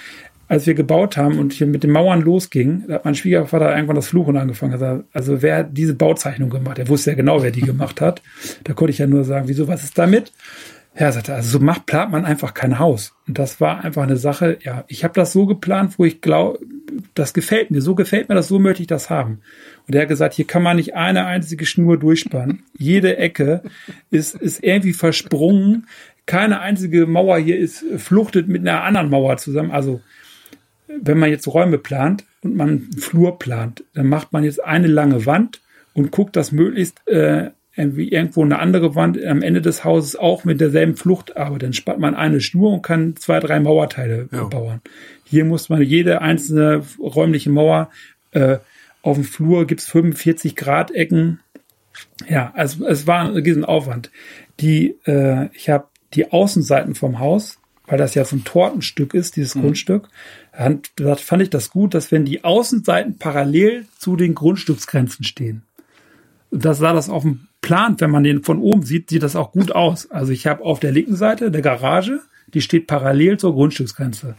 [0.49, 4.09] als wir gebaut haben und hier mit den Mauern losging, hat mein Schwiegervater irgendwann das
[4.09, 5.05] Fluchen angefangen.
[5.13, 8.23] Also, wer diese Bauzeichnung gemacht, er wusste ja genau, wer die gemacht hat.
[8.63, 10.33] Da konnte ich ja nur sagen, wieso, was ist damit?
[10.99, 13.15] Ja, sagte, also so macht, plant man einfach kein Haus.
[13.29, 16.59] Und das war einfach eine Sache, ja, ich habe das so geplant, wo ich glaube,
[17.13, 19.41] das gefällt mir, so gefällt mir das, so möchte ich das haben.
[19.87, 22.63] Und er hat gesagt, hier kann man nicht eine einzige Schnur durchspannen.
[22.79, 23.63] Jede Ecke
[24.11, 25.87] ist, ist irgendwie versprungen.
[26.25, 29.73] Keine einzige Mauer hier ist fluchtet mit einer anderen Mauer zusammen.
[29.73, 30.01] Also,
[30.89, 34.87] wenn man jetzt Räume plant und man einen Flur plant, dann macht man jetzt eine
[34.87, 35.61] lange Wand
[35.93, 40.45] und guckt, dass möglichst äh, irgendwie irgendwo eine andere Wand am Ende des Hauses auch
[40.45, 44.45] mit derselben Flucht aber Dann spart man eine Schnur und kann zwei, drei Mauerteile ja.
[44.45, 44.81] bauen.
[45.25, 47.91] Hier muss man jede einzelne räumliche Mauer
[48.33, 48.59] äh,
[49.03, 51.41] auf dem Flur gibt's 45 Grad Ecken.
[52.29, 54.11] Ja, also es war ein riesen Aufwand.
[54.59, 59.37] Die, äh, ich habe die Außenseiten vom Haus, weil das ja so ein Tortenstück ist,
[59.37, 59.61] dieses mhm.
[59.61, 60.09] Grundstück,
[60.57, 60.83] dann,
[61.19, 65.63] fand ich das gut, dass wenn die Außenseiten parallel zu den Grundstücksgrenzen stehen.
[66.51, 69.51] Das sah das auf dem plant, wenn man den von oben sieht, sieht das auch
[69.51, 70.09] gut aus.
[70.09, 72.21] Also ich habe auf der linken Seite eine Garage,
[72.55, 74.37] die steht parallel zur Grundstücksgrenze.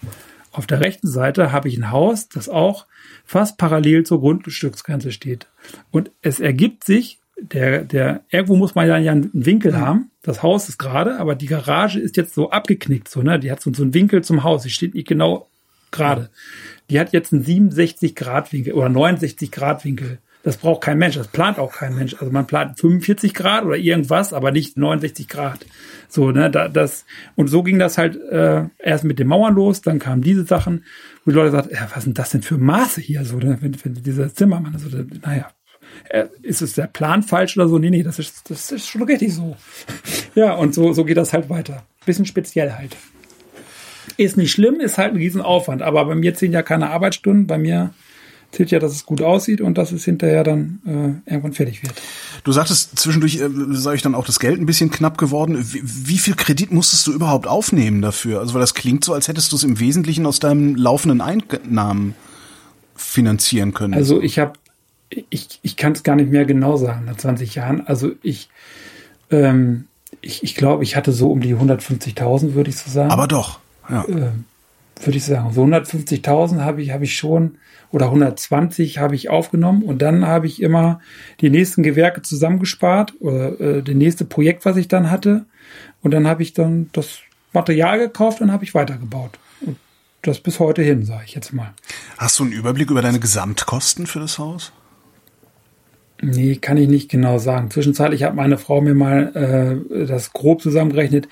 [0.54, 2.86] Auf der rechten Seite habe ich ein Haus, das auch
[3.26, 5.48] fast parallel zur Grundstücksgrenze steht.
[5.92, 9.82] Und es ergibt sich, der, der, irgendwo muss man ja einen Winkel mhm.
[9.82, 10.12] haben.
[10.22, 13.40] Das Haus ist gerade, aber die Garage ist jetzt so abgeknickt, so, ne?
[13.40, 14.64] Die hat so, so einen Winkel zum Haus.
[14.64, 15.50] Die steht nicht genau
[15.92, 16.30] gerade.
[16.90, 20.20] Die hat jetzt einen 67 Grad Winkel oder 69 Grad Winkel.
[20.48, 22.14] Das braucht kein Mensch, das plant auch kein Mensch.
[22.14, 25.66] Also man plant 45 Grad oder irgendwas, aber nicht 69 Grad.
[26.08, 29.82] So, ne, da, das, und so ging das halt äh, erst mit den Mauern los,
[29.82, 30.86] dann kamen diese Sachen,
[31.26, 33.26] wo die Leute sagten, ja, was sind das denn für Maße hier?
[33.26, 34.88] So, ne, wenn, wenn dieser Zimmermann, so,
[35.22, 35.50] naja,
[36.08, 37.78] äh, ist es der Plan falsch oder so?
[37.78, 39.58] Nee, nee, das ist, das ist schon richtig so.
[40.36, 41.86] ja, und so, so geht das halt weiter.
[42.06, 42.96] Bisschen speziell halt.
[44.16, 47.58] Ist nicht schlimm, ist halt ein Riesenaufwand, aber bei mir zählen ja keine Arbeitsstunden, bei
[47.58, 47.94] mir
[48.52, 51.94] zählt ja, dass es gut aussieht und dass es hinterher dann äh, irgendwann fertig wird.
[52.44, 55.58] Du sagtest zwischendurch, äh, sage ich dann auch, das Geld ein bisschen knapp geworden.
[55.60, 58.40] Wie, wie, viel Kredit musstest du überhaupt aufnehmen dafür?
[58.40, 62.16] Also weil das klingt so, als hättest du es im Wesentlichen aus deinem laufenden Einnahmen
[62.96, 63.94] finanzieren können.
[63.94, 64.54] Also ich habe,
[65.30, 67.86] ich, ich kann es gar nicht mehr genau sagen nach 20 Jahren.
[67.86, 68.50] Also ich,
[69.30, 69.88] ähm,
[70.22, 73.12] ich, ich glaube, ich hatte so um die 150.000, würde ich so sagen.
[73.12, 74.06] Aber doch, ja.
[74.08, 74.46] Ähm,
[75.06, 77.58] würde ich sagen, so 150.000 habe ich, habe ich schon
[77.92, 81.00] oder 120 habe ich aufgenommen und dann habe ich immer
[81.42, 85.46] die nächsten Gewerke zusammengespart oder äh, das nächste Projekt, was ich dann hatte
[86.02, 87.20] und dann habe ich dann das
[87.54, 89.40] Material gekauft und habe ich weitergebaut.
[89.62, 89.78] Und
[90.22, 91.74] das bis heute hin, sage ich jetzt mal.
[92.18, 94.72] Hast du einen Überblick über deine Gesamtkosten für das Haus?
[96.22, 97.70] Nee, kann ich nicht genau sagen.
[97.70, 101.28] Zwischenzeitlich hat meine Frau mir mal äh, das grob zusammengerechnet.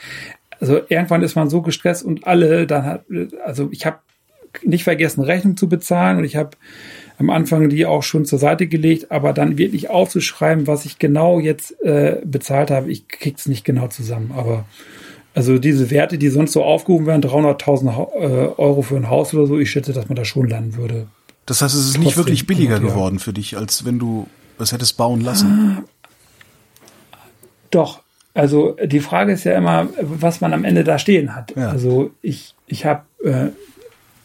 [0.60, 3.06] Also irgendwann ist man so gestresst und alle, dann hat,
[3.44, 4.00] also ich habe
[4.64, 6.52] nicht vergessen, Rechnung zu bezahlen und ich habe
[7.18, 11.40] am Anfang die auch schon zur Seite gelegt, aber dann wirklich aufzuschreiben, was ich genau
[11.40, 14.34] jetzt äh, bezahlt habe, ich krieg's nicht genau zusammen.
[14.36, 14.66] Aber
[15.34, 18.26] also diese Werte, die sonst so aufgehoben werden, 300.000 äh,
[18.58, 21.08] Euro für ein Haus oder so, ich schätze, dass man da schon landen würde.
[21.46, 24.28] Das heißt, es ist nicht wirklich billiger geworden für dich, als wenn du
[24.58, 25.84] was hättest bauen lassen.
[27.72, 28.05] Doch.
[28.36, 31.56] Also die Frage ist ja immer, was man am Ende da stehen hat.
[31.56, 31.70] Ja.
[31.70, 33.48] Also ich, ich habe äh,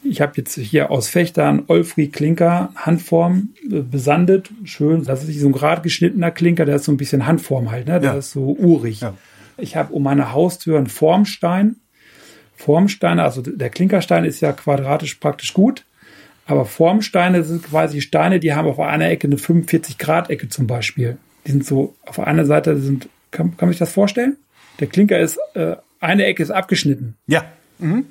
[0.03, 5.05] ich habe jetzt hier aus Fechtern Olfri Klinker Handform äh, besandet, schön.
[5.05, 8.01] Das ist so ein gerade geschnittener Klinker, der ist so ein bisschen Handform halt, ne?
[8.01, 8.19] Der ja.
[8.19, 9.01] ist so urig.
[9.01, 9.15] Ja.
[9.59, 11.77] Ich habe um meine Haustür einen Formstein.
[12.57, 15.87] Formsteine, also der Klinkerstein ist ja quadratisch praktisch gut,
[16.47, 20.67] aber Formsteine sind quasi Steine, die haben auf einer Ecke eine 45 Grad Ecke zum
[20.67, 21.17] Beispiel.
[21.47, 24.37] Die sind so auf einer Seite sind, kann, kann man sich das vorstellen?
[24.81, 27.17] Der Klinker ist äh, eine Ecke ist abgeschnitten.
[27.27, 27.45] Ja.
[27.79, 28.07] Mhm.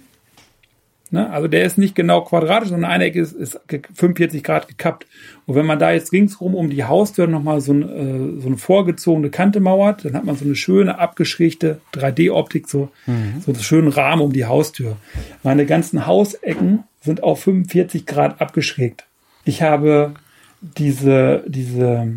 [1.12, 1.28] Ne?
[1.32, 3.60] Also der ist nicht genau quadratisch, sondern eine Ecke ist, ist
[3.96, 5.08] 45 Grad gekappt.
[5.48, 8.58] Und wenn man da jetzt ringsrum um die Haustür nochmal so, ein, äh, so eine
[8.58, 13.42] vorgezogene Kante mauert, dann hat man so eine schöne abgeschrägte 3D-Optik, so, mhm.
[13.44, 14.98] so einen schönen Rahmen um die Haustür.
[15.42, 19.06] Meine ganzen Hausecken sind auf 45 Grad abgeschrägt.
[19.46, 20.14] Ich habe
[20.62, 22.08] diese, diese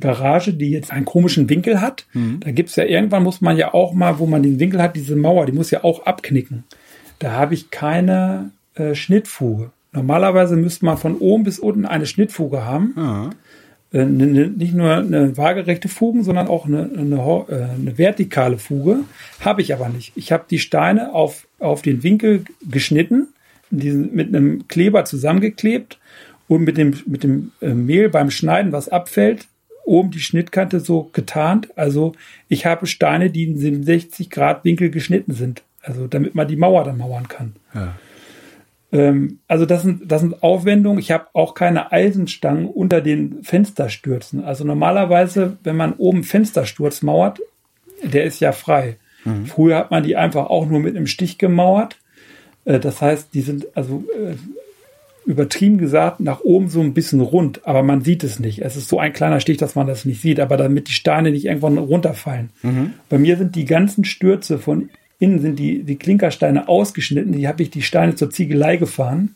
[0.00, 2.06] Garage, die jetzt einen komischen Winkel hat.
[2.12, 2.40] Mhm.
[2.40, 5.16] Da gibt's ja irgendwann, muss man ja auch mal, wo man den Winkel hat, diese
[5.16, 6.64] Mauer, die muss ja auch abknicken
[7.18, 9.70] da habe ich keine äh, Schnittfuge.
[9.92, 12.94] Normalerweise müsste man von oben bis unten eine Schnittfuge haben.
[12.96, 13.30] Mhm.
[13.92, 17.16] Äh, ne, ne, nicht nur eine waagerechte Fuge, sondern auch eine, eine,
[17.48, 19.00] äh, eine vertikale Fuge.
[19.40, 20.12] Habe ich aber nicht.
[20.16, 23.28] Ich habe die Steine auf, auf den Winkel geschnitten,
[23.70, 25.98] diesen, mit einem Kleber zusammengeklebt
[26.48, 29.46] und mit dem, mit dem äh, Mehl beim Schneiden, was abfällt,
[29.86, 31.68] oben die Schnittkante so getarnt.
[31.76, 32.12] Also
[32.48, 35.62] ich habe Steine, die in 67 Grad Winkel geschnitten sind.
[35.82, 37.54] Also damit man die Mauer dann mauern kann.
[37.74, 37.94] Ja.
[38.92, 40.98] Ähm, also das sind, das sind Aufwendungen.
[40.98, 44.44] Ich habe auch keine Eisenstangen unter den Fensterstürzen.
[44.44, 47.40] Also normalerweise, wenn man oben Fenstersturz mauert,
[48.02, 48.96] der ist ja frei.
[49.24, 49.46] Mhm.
[49.46, 51.98] Früher hat man die einfach auch nur mit einem Stich gemauert.
[52.64, 54.34] Äh, das heißt, die sind also äh,
[55.26, 58.60] übertrieben gesagt nach oben so ein bisschen rund, aber man sieht es nicht.
[58.60, 61.32] Es ist so ein kleiner Stich, dass man das nicht sieht, aber damit die Steine
[61.32, 62.50] nicht irgendwann runterfallen.
[62.62, 62.92] Mhm.
[63.08, 67.32] Bei mir sind die ganzen Stürze von Innen sind die, die Klinkersteine ausgeschnitten.
[67.32, 69.34] Die habe ich die Steine zur Ziegelei gefahren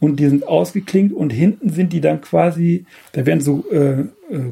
[0.00, 4.06] und die sind ausgeklinkt und hinten sind die dann quasi, da werden so äh, äh,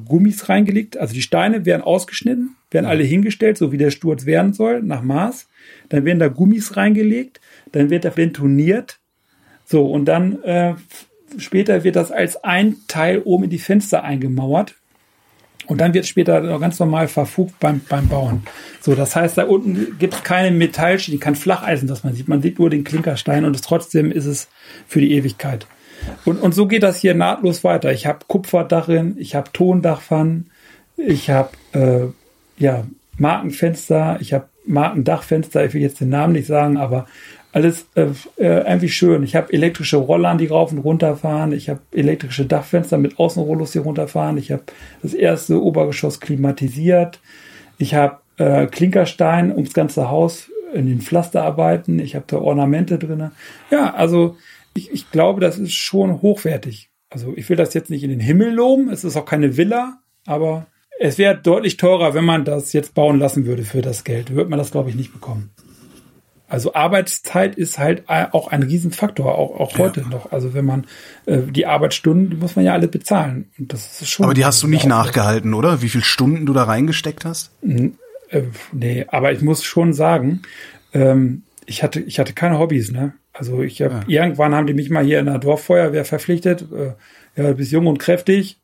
[0.06, 0.96] Gummis reingelegt.
[0.96, 5.02] Also die Steine werden ausgeschnitten, werden alle hingestellt, so wie der Sturz werden soll, nach
[5.02, 5.48] Maß.
[5.88, 7.40] Dann werden da Gummis reingelegt,
[7.72, 9.00] dann wird er ventoniert.
[9.72, 10.74] So, und dann äh,
[11.38, 14.74] später wird das als ein Teil oben in die Fenster eingemauert.
[15.66, 18.42] Und dann wird später ganz normal verfugt beim, beim Bauen.
[18.82, 22.28] So, das heißt, da unten gibt es keine Metallschiene, kein Flacheisen, das man sieht.
[22.28, 24.48] Man sieht nur den Klinkerstein und es, trotzdem ist es
[24.86, 25.66] für die Ewigkeit.
[26.26, 27.92] Und, und so geht das hier nahtlos weiter.
[27.92, 30.50] Ich habe Kupfer darin, ich habe Tondachpfannen,
[30.98, 32.84] ich habe äh, ja,
[33.16, 37.06] Markenfenster, ich habe Markendachfenster, ich will jetzt den Namen nicht sagen, aber
[37.52, 39.22] alles äh, äh, irgendwie schön.
[39.22, 41.52] Ich habe elektrische Rollern, die rauf und runter fahren.
[41.52, 44.38] Ich habe elektrische Dachfenster mit Außenrollos, die runterfahren.
[44.38, 44.62] Ich habe
[45.02, 47.20] das erste Obergeschoss klimatisiert.
[47.78, 51.98] Ich habe äh, Klinkerstein ums ganze Haus in den Pflasterarbeiten.
[51.98, 53.32] Ich habe da Ornamente drinne.
[53.70, 54.36] Ja, also
[54.74, 56.90] ich, ich glaube, das ist schon hochwertig.
[57.10, 58.88] Also ich will das jetzt nicht in den Himmel loben.
[58.88, 60.66] Es ist auch keine Villa, aber
[60.98, 64.34] es wäre deutlich teurer, wenn man das jetzt bauen lassen würde für das Geld.
[64.34, 65.50] Würde man das, glaube ich, nicht bekommen.
[66.52, 70.08] Also Arbeitszeit ist halt auch ein Riesenfaktor, auch, auch heute ja.
[70.08, 70.32] noch.
[70.32, 70.86] Also wenn man
[71.24, 73.48] äh, die Arbeitsstunden, die muss man ja alle bezahlen.
[73.58, 74.24] Und das ist schon.
[74.24, 75.80] Aber die hast du nicht nachgehalten, oder?
[75.80, 77.52] Wie viele Stunden du da reingesteckt hast?
[77.62, 80.42] Äh, nee, aber ich muss schon sagen,
[80.92, 83.14] ähm, ich hatte, ich hatte keine Hobbys, ne?
[83.32, 84.24] Also ich habe ja.
[84.24, 86.66] irgendwann haben die mich mal hier in der Dorffeuerwehr verpflichtet.
[86.70, 88.58] Äh, ja, du bist jung und kräftig.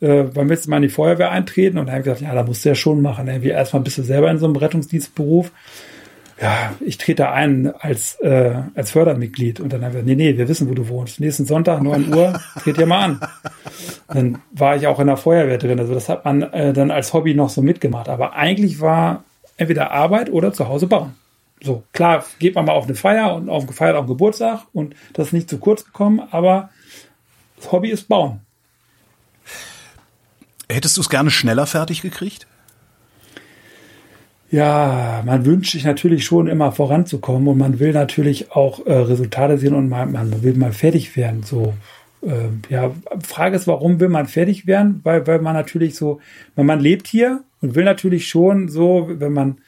[0.00, 1.78] Äh, wann willst du mal in die Feuerwehr eintreten?
[1.78, 3.28] Und dann habe ich gesagt, ja, da musst du ja schon machen.
[3.28, 5.52] Irgendwie erstmal bist du selber in so einem Rettungsdienstberuf
[6.40, 9.60] ja, ich trete ein als, äh, als Fördermitglied.
[9.60, 11.18] Und dann haben wir, nee, nee, wir wissen, wo du wohnst.
[11.20, 13.20] Nächsten Sonntag, 9 Uhr, tritt ihr mal an.
[14.06, 15.80] Dann war ich auch in der Feuerwehr drin.
[15.80, 18.08] Also das hat man äh, dann als Hobby noch so mitgemacht.
[18.08, 19.24] Aber eigentlich war
[19.56, 21.14] entweder Arbeit oder zu Hause bauen.
[21.60, 25.28] So, klar, geht man mal auf eine Feier und auf gefeiert auf Geburtstag und das
[25.28, 26.70] ist nicht zu kurz gekommen, aber
[27.56, 28.40] das Hobby ist Bauen.
[30.70, 32.46] Hättest du es gerne schneller fertig gekriegt?
[34.50, 39.58] Ja, man wünscht sich natürlich schon immer voranzukommen und man will natürlich auch äh, Resultate
[39.58, 41.42] sehen und man, man will mal fertig werden.
[41.42, 41.74] So,
[42.22, 42.92] äh, ja,
[43.22, 45.00] Frage ist, warum will man fertig werden?
[45.04, 46.20] Weil, weil man natürlich so,
[46.56, 49.58] weil man lebt hier und will natürlich schon so, wenn man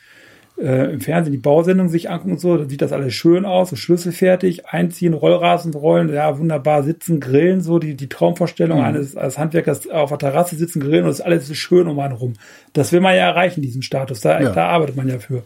[0.61, 3.71] äh, im Fernsehen die Bausendung sich angucken und so, dann sieht das alles schön aus,
[3.71, 8.85] so schlüsselfertig, einziehen, Rollrasen rollen, ja, wunderbar sitzen, grillen, so die, die Traumvorstellung mhm.
[8.85, 11.99] eines als Handwerkers auf der Terrasse sitzen, grillen und das ist alles so schön um
[11.99, 12.35] einen rum.
[12.73, 14.21] Das will man ja erreichen, diesen Status.
[14.21, 14.51] Da, ja.
[14.51, 15.43] da arbeitet man ja für.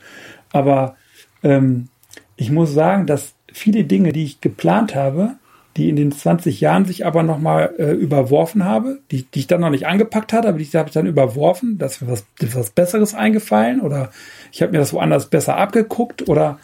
[0.53, 0.97] Aber
[1.43, 1.89] ähm,
[2.37, 5.37] ich muss sagen, dass viele Dinge, die ich geplant habe,
[5.77, 9.61] die in den 20 Jahren sich aber nochmal äh, überworfen habe, die, die ich dann
[9.61, 13.15] noch nicht angepackt hatte, aber die habe ich dann überworfen, dass mir was, was Besseres
[13.15, 14.11] eingefallen oder
[14.53, 16.59] ich habe mir das woanders besser abgeguckt oder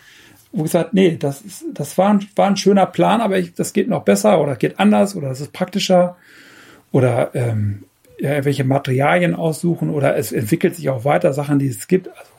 [0.53, 3.73] wo gesagt, nee, das, ist, das war, ein, war ein schöner Plan, aber ich, das
[3.73, 6.17] geht noch besser oder geht anders oder das ist praktischer
[6.93, 7.85] oder ähm,
[8.19, 12.09] ja, welche Materialien aussuchen oder es entwickelt sich auch weiter Sachen, die es gibt.
[12.09, 12.31] Also,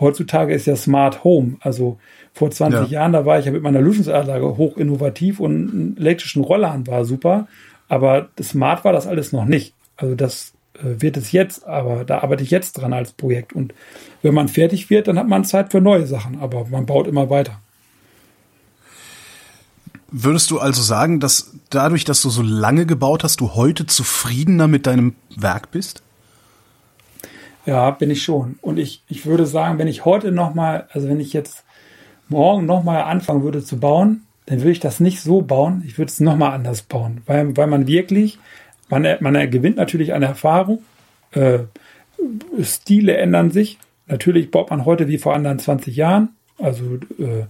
[0.00, 1.98] heutzutage ist ja Smart Home, also
[2.36, 3.00] vor 20 ja.
[3.00, 7.06] Jahren, da war ich ja mit meiner Lösungsanlage hoch innovativ und einen elektrischen Roller war
[7.06, 7.48] super,
[7.88, 9.72] aber smart war das alles noch nicht.
[9.96, 13.54] Also das äh, wird es jetzt, aber da arbeite ich jetzt dran als Projekt.
[13.54, 13.72] Und
[14.20, 17.30] wenn man fertig wird, dann hat man Zeit für neue Sachen, aber man baut immer
[17.30, 17.58] weiter.
[20.10, 24.68] Würdest du also sagen, dass dadurch, dass du so lange gebaut hast, du heute zufriedener
[24.68, 26.02] mit deinem Werk bist?
[27.64, 28.58] Ja, bin ich schon.
[28.60, 31.64] Und ich, ich würde sagen, wenn ich heute nochmal, also wenn ich jetzt
[32.28, 35.82] morgen nochmal anfangen würde zu bauen, dann würde ich das nicht so bauen.
[35.86, 38.38] Ich würde es nochmal anders bauen, weil, weil man wirklich
[38.88, 40.82] man, man gewinnt natürlich an Erfahrung.
[41.32, 41.60] Äh,
[42.62, 43.78] Stile ändern sich.
[44.06, 46.30] Natürlich baut man heute wie vor anderen 20 Jahren.
[46.58, 46.84] Also,
[47.18, 47.44] äh,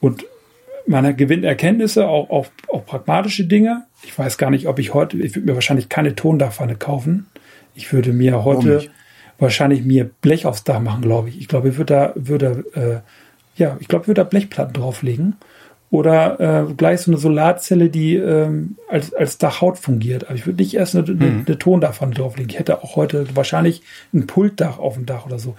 [0.00, 0.24] und
[0.86, 3.84] man gewinnt Erkenntnisse, auch, auch, auch pragmatische Dinge.
[4.02, 7.26] Ich weiß gar nicht, ob ich heute, ich würde mir wahrscheinlich keine Tondachpfanne kaufen.
[7.74, 8.88] Ich würde mir heute
[9.38, 11.40] wahrscheinlich mir Blech aufs Dach machen, glaube ich.
[11.40, 13.00] Ich glaube, ich würde da, würde, äh,
[13.56, 15.36] ja, ich glaube, ich würde da Blechplatten drauflegen
[15.90, 20.24] oder äh, gleich so eine Solarzelle, die ähm, als, als Dachhaut fungiert.
[20.24, 21.44] Aber ich würde nicht erst eine, eine, mhm.
[21.46, 22.50] eine Tondachpfanne drauflegen.
[22.50, 23.82] Ich hätte auch heute wahrscheinlich
[24.12, 25.54] ein Pultdach auf dem Dach oder so.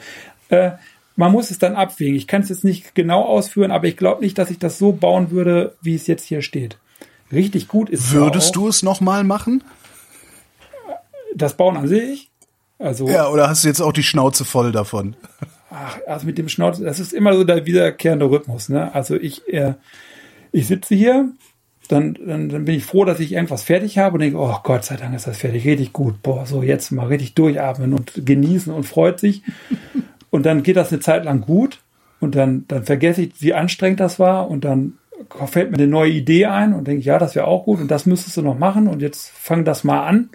[0.50, 0.72] Äh,
[1.16, 2.16] man muss es dann abwägen.
[2.16, 4.92] Ich kann es jetzt nicht genau ausführen, aber ich glaube nicht, dass ich das so
[4.92, 6.78] bauen würde, wie es jetzt hier steht.
[7.32, 9.64] Richtig gut ist Würdest du es nochmal machen?
[11.34, 12.30] Das Bauen an sich?
[12.78, 15.16] Also, ja, oder hast du jetzt auch die Schnauze voll davon?
[15.78, 18.70] Ach, also mit dem Schnauze, das ist immer so der wiederkehrende Rhythmus.
[18.70, 18.96] Ne?
[18.96, 19.74] Also ich, äh,
[20.54, 21.34] ich sitze hier,
[21.90, 24.86] dann, dann, dann bin ich froh, dass ich irgendwas fertig habe und denke, oh Gott
[24.86, 26.22] sei Dank ist das fertig, richtig gut.
[26.24, 29.44] Boah, so jetzt mal richtig durchatmen und genießen und freut sich.
[30.30, 31.82] und dann geht das eine Zeit lang gut
[32.22, 34.94] und dann, dann vergesse ich, wie anstrengend das war und dann
[35.48, 38.06] fällt mir eine neue Idee ein und denke, ja, das wäre auch gut und das
[38.06, 40.30] müsstest du noch machen und jetzt fang das mal an.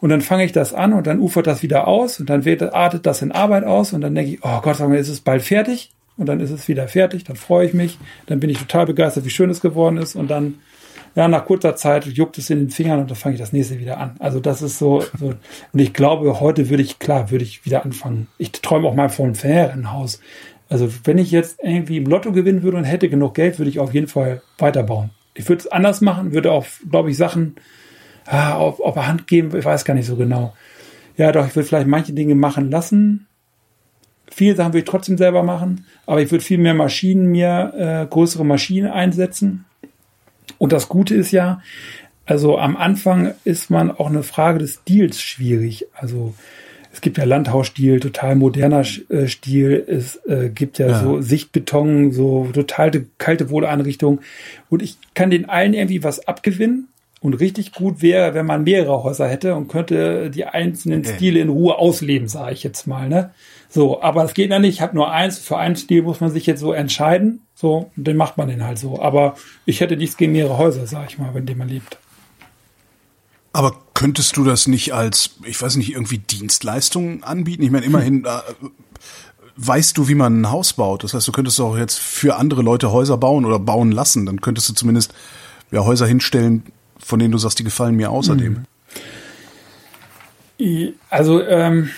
[0.00, 2.42] Und dann fange ich das an und dann ufert das wieder aus und dann
[2.72, 5.20] artet das in Arbeit aus und dann denke ich, oh Gott, sagen wir, ist es
[5.20, 8.58] bald fertig und dann ist es wieder fertig, dann freue ich mich, dann bin ich
[8.58, 10.54] total begeistert, wie schön es geworden ist und dann,
[11.14, 13.78] ja, nach kurzer Zeit juckt es in den Fingern und dann fange ich das nächste
[13.78, 14.16] wieder an.
[14.20, 15.34] Also das ist so, so
[15.72, 18.28] und ich glaube, heute würde ich, klar, würde ich wieder anfangen.
[18.38, 20.20] Ich träume auch mal von einem Ferienhaus.
[20.70, 23.80] Also wenn ich jetzt irgendwie im Lotto gewinnen würde und hätte genug Geld, würde ich
[23.80, 25.10] auf jeden Fall weiterbauen.
[25.34, 27.56] Ich würde es anders machen, würde auch, glaube ich, Sachen
[28.30, 30.54] ah, auf, auf der Hand geben, ich weiß gar nicht so genau.
[31.16, 33.26] Ja, doch, ich würde vielleicht manche Dinge machen lassen,
[34.30, 38.06] Viele Sachen würde ich trotzdem selber machen, aber ich würde viel mehr Maschinen mir, äh,
[38.08, 39.64] größere Maschinen einsetzen.
[40.58, 41.60] Und das Gute ist ja,
[42.26, 45.86] also am Anfang ist man auch eine Frage des Stils schwierig.
[45.94, 46.34] Also
[46.92, 49.84] es gibt ja Landhausstil, total moderner äh, Stil.
[49.86, 54.20] Es äh, gibt ja, ja, so Sichtbeton, so total kalte Wohneinrichtungen.
[54.68, 56.88] Und ich kann den allen irgendwie was abgewinnen.
[57.22, 61.50] Und richtig gut wäre, wenn man mehrere Häuser hätte und könnte die einzelnen Stile in
[61.50, 63.10] Ruhe ausleben, sage ich jetzt mal.
[63.10, 63.30] Ne?
[63.68, 64.76] So, aber es geht ja nicht.
[64.76, 65.38] Ich habe nur eins.
[65.38, 67.42] Für einen Stil muss man sich jetzt so entscheiden.
[67.54, 69.00] So, und den macht man den halt so.
[69.02, 69.34] Aber
[69.66, 71.98] ich hätte nichts gegen mehrere Häuser, sag ich mal, in denen man lebt.
[73.52, 77.62] Aber könntest du das nicht als, ich weiß nicht, irgendwie Dienstleistungen anbieten?
[77.62, 78.26] Ich meine, immerhin hm.
[78.26, 78.68] äh,
[79.56, 81.04] weißt du, wie man ein Haus baut.
[81.04, 84.24] Das heißt, du könntest auch jetzt für andere Leute Häuser bauen oder bauen lassen.
[84.24, 85.12] Dann könntest du zumindest
[85.70, 86.64] ja, Häuser hinstellen,
[87.00, 88.64] von denen du sagst, die gefallen mir außerdem.
[90.58, 90.92] Hm.
[91.08, 91.90] Also, ähm,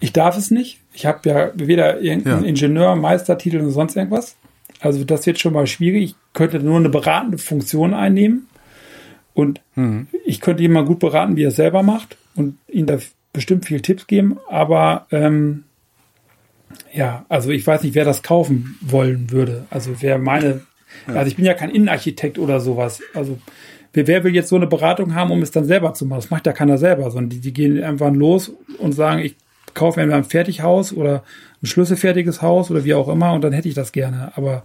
[0.00, 0.80] ich darf es nicht.
[0.94, 2.48] Ich habe ja weder irgendeinen ja.
[2.48, 4.36] Ingenieur, Meistertitel und sonst irgendwas.
[4.80, 6.02] Also das wird schon mal schwierig.
[6.02, 8.46] Ich könnte nur eine beratende Funktion einnehmen.
[9.34, 10.08] Und mhm.
[10.24, 12.98] ich könnte jemand gut beraten, wie er es selber macht und ihm da
[13.32, 14.38] bestimmt viel Tipps geben.
[14.48, 15.64] Aber ähm,
[16.92, 19.66] Ja, also ich weiß nicht, wer das kaufen wollen würde.
[19.70, 20.62] Also wer meine,
[21.06, 21.14] ja.
[21.14, 23.00] also ich bin ja kein Innenarchitekt oder sowas.
[23.14, 23.38] Also
[23.92, 26.20] wer, will jetzt so eine Beratung haben, um es dann selber zu machen?
[26.20, 29.36] Das macht ja keiner selber, sondern die, die gehen einfach los und sagen, ich
[29.74, 31.22] kaufe mir ein Fertighaus oder
[31.62, 34.32] ein schlüsselfertiges Haus oder wie auch immer und dann hätte ich das gerne.
[34.36, 34.64] Aber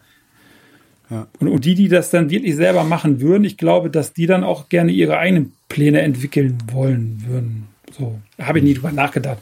[1.09, 1.27] ja.
[1.39, 4.43] und, und die, die das dann wirklich selber machen würden, ich glaube, dass die dann
[4.43, 7.67] auch gerne ihre eigenen Pläne entwickeln wollen würden.
[7.97, 9.37] So, habe ich nie drüber nachgedacht.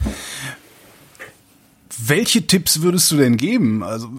[2.06, 3.82] Welche Tipps würdest du denn geben?
[3.82, 4.10] Also,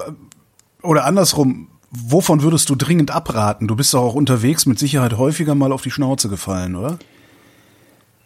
[0.82, 1.68] oder andersrum,
[2.08, 3.68] wovon würdest du dringend abraten?
[3.68, 7.00] Du bist doch auch unterwegs mit Sicherheit häufiger mal auf die Schnauze gefallen, oder?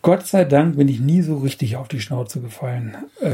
[0.01, 2.95] Gott sei Dank bin ich nie so richtig auf die Schnauze gefallen.
[3.21, 3.31] Äh,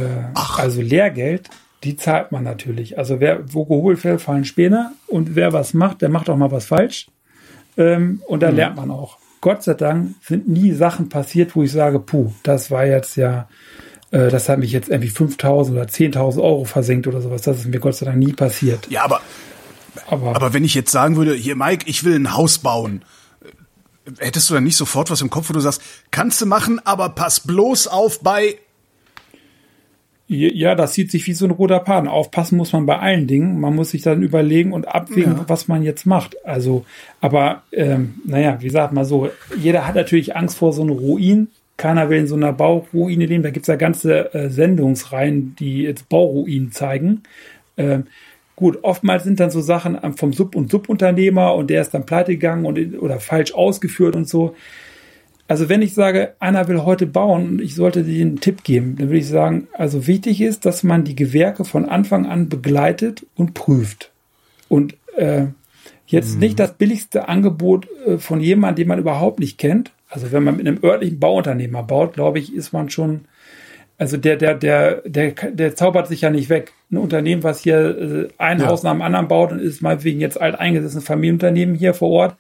[0.57, 1.49] also Lehrgeld,
[1.83, 2.97] die zahlt man natürlich.
[2.97, 6.51] Also wer wo geholt wird, fallen Späne und wer was macht, der macht auch mal
[6.51, 7.07] was falsch.
[7.77, 8.55] Ähm, und da mhm.
[8.55, 9.17] lernt man auch.
[9.41, 13.47] Gott sei Dank sind nie Sachen passiert, wo ich sage, puh, das war jetzt ja
[14.11, 17.41] äh, das hat mich jetzt irgendwie 5.000 oder 10.000 Euro versenkt oder sowas.
[17.41, 18.87] Das ist mir Gott sei Dank nie passiert.
[18.89, 19.21] Ja, aber,
[20.07, 23.03] aber, aber wenn ich jetzt sagen würde, hier Mike, ich will ein Haus bauen,
[24.19, 25.81] hättest du dann nicht sofort was im Kopf, wo du sagst,
[26.11, 28.59] kannst du machen, aber pass bloß auf bei
[30.27, 32.09] ja, das sieht sich wie so ein roter Faden.
[32.09, 33.59] Aufpassen muss man bei allen Dingen.
[33.59, 35.45] Man muss sich dann überlegen und abwägen, ja.
[35.47, 36.35] was man jetzt macht.
[36.45, 36.83] Also,
[37.21, 41.49] aber ähm, naja, wie sagt man so, jeder hat natürlich Angst vor so einem Ruin.
[41.77, 43.43] Keiner will in so einer Bauruine leben.
[43.43, 47.21] Da gibt's ja ganze äh, Sendungsreihen, die jetzt Bauruinen zeigen.
[47.77, 48.07] Ähm,
[48.55, 52.31] gut, oftmals sind dann so Sachen vom Sub- und Subunternehmer und der ist dann pleite
[52.31, 54.55] gegangen und, oder falsch ausgeführt und so.
[55.47, 58.95] Also wenn ich sage, einer will heute bauen und ich sollte dir einen Tipp geben,
[58.97, 63.25] dann würde ich sagen, also wichtig ist, dass man die Gewerke von Anfang an begleitet
[63.35, 64.11] und prüft.
[64.69, 65.45] Und äh,
[66.07, 66.39] jetzt mhm.
[66.39, 70.57] nicht das billigste Angebot äh, von jemandem, den man überhaupt nicht kennt, also wenn man
[70.57, 73.25] mit einem örtlichen Bauunternehmer baut, glaube ich, ist man schon,
[73.97, 76.73] also der, der, der, der, der zaubert sich ja nicht weg.
[76.91, 78.67] Ein Unternehmen, was hier äh, ein ja.
[78.67, 82.35] Haus nach dem anderen baut und ist meinetwegen jetzt alt eingesessenes Familienunternehmen hier vor Ort,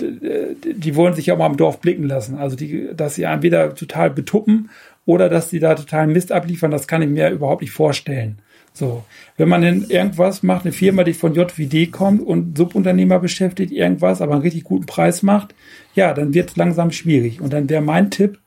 [0.00, 2.36] die wollen sich ja auch mal im Dorf blicken lassen.
[2.36, 4.70] Also die, dass sie entweder total betuppen
[5.06, 8.38] oder dass sie da total Mist abliefern, das kann ich mir überhaupt nicht vorstellen.
[8.76, 9.04] So,
[9.36, 14.20] wenn man denn irgendwas macht, eine Firma, die von JWD kommt und Subunternehmer beschäftigt, irgendwas,
[14.20, 15.54] aber einen richtig guten Preis macht,
[15.94, 17.40] ja, dann wird es langsam schwierig.
[17.40, 18.40] Und dann wäre mein Tipp,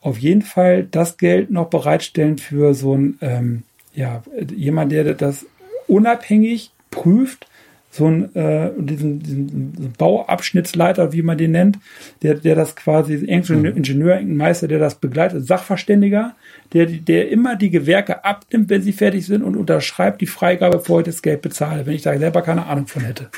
[0.00, 3.62] auf jeden Fall das Geld noch bereitstellen für so ein, ähm,
[3.94, 4.22] ja,
[4.54, 5.46] jemand, der das
[5.86, 7.46] unabhängig prüft,
[7.92, 11.78] so ein, äh, diesen, diesen Bauabschnittsleiter, wie man den nennt,
[12.22, 13.76] der, der das quasi, Ingenieur, mhm.
[13.76, 16.34] Ingenieur, Meister, der das begleitet, Sachverständiger,
[16.72, 21.00] der, der immer die Gewerke abnimmt, wenn sie fertig sind und unterschreibt die Freigabe, bevor
[21.00, 23.28] ich das Geld bezahle, wenn ich da selber keine Ahnung von hätte.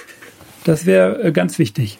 [0.62, 1.98] Das wäre äh, ganz wichtig.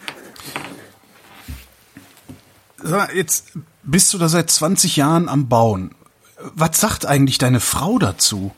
[3.15, 3.53] Jetzt
[3.83, 5.91] bist du da seit 20 Jahren am Bauen.
[6.39, 8.53] Was sagt eigentlich deine Frau dazu?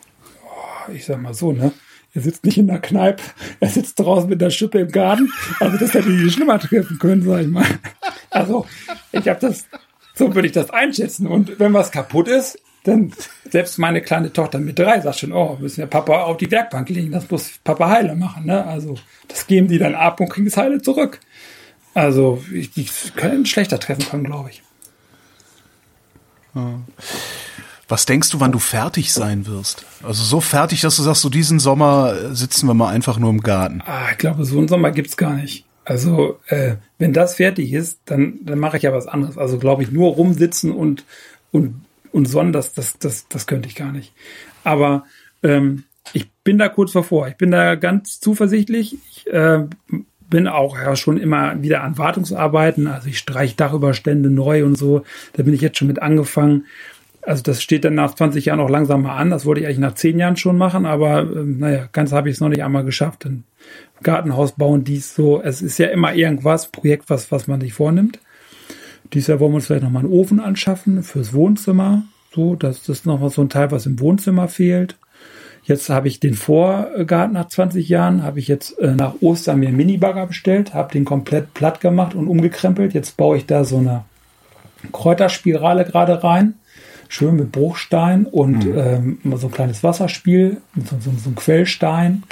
[0.44, 1.72] Oh, ich sag mal so, ne?
[2.14, 3.22] Er sitzt nicht in der Kneipe,
[3.60, 5.30] er sitzt draußen mit der Schippe im Garten.
[5.60, 7.66] Also das hätte ich schlimmer treffen können, sag ich mal.
[8.30, 8.66] Also
[9.12, 9.66] ich habe das,
[10.14, 11.26] so würde ich das einschätzen.
[11.26, 13.12] Und wenn was kaputt ist, dann
[13.50, 16.88] selbst meine kleine Tochter mit drei sagt schon, oh, müssen wir Papa auf die Werkbank
[16.88, 18.46] legen, das muss Papa heile machen.
[18.46, 18.64] Ne?
[18.64, 18.96] Also
[19.28, 21.20] das geben die dann ab und kriegen das heile zurück.
[21.94, 24.62] Also ich, die können schlechter treffen können, glaube ich.
[27.88, 29.86] Was denkst du, wann du fertig sein wirst?
[30.02, 33.40] Also so fertig, dass du sagst, so diesen Sommer sitzen wir mal einfach nur im
[33.42, 33.80] Garten.
[33.86, 35.64] Ah, ich glaube, so einen Sommer gibt's gar nicht.
[35.84, 39.38] Also äh, wenn das fertig ist, dann, dann mache ich ja was anderes.
[39.38, 41.04] Also glaube ich, nur rumsitzen und
[41.52, 41.80] und
[42.10, 44.12] und Sonnen, das das das das könnte ich gar nicht.
[44.64, 45.04] Aber
[45.44, 47.28] ähm, ich bin da kurz davor.
[47.28, 48.98] Ich bin da ganz zuversichtlich.
[49.10, 49.64] Ich äh,
[50.28, 52.88] bin auch ja schon immer wieder an Wartungsarbeiten.
[52.88, 55.04] Also ich streiche Dachüberstände neu und so.
[55.34, 56.66] Da bin ich jetzt schon mit angefangen.
[57.26, 59.30] Also das steht dann nach 20 Jahren auch langsam mal an.
[59.30, 62.36] Das wollte ich eigentlich nach 10 Jahren schon machen, aber ähm, naja, ganz habe ich
[62.36, 63.26] es noch nicht einmal geschafft.
[63.26, 63.42] Ein
[64.04, 65.42] Gartenhaus bauen, dies so.
[65.42, 68.20] Es ist ja immer irgendwas, Projekt, was, was man sich vornimmt.
[69.12, 72.04] Dieses Jahr wollen wir uns vielleicht nochmal einen Ofen anschaffen fürs Wohnzimmer.
[72.32, 74.96] So, das ist noch so ein Teil, was im Wohnzimmer fehlt.
[75.64, 79.66] Jetzt habe ich den Vorgarten nach 20 Jahren, habe ich jetzt äh, nach Ostern mir
[79.66, 82.94] einen Minibagger bestellt, habe den komplett platt gemacht und umgekrempelt.
[82.94, 84.04] Jetzt baue ich da so eine
[84.92, 86.54] Kräuterspirale gerade rein
[87.08, 89.18] schön mit Bruchstein und mhm.
[89.24, 92.22] ähm, so ein kleines Wasserspiel, mit so, so, so einem Quellstein.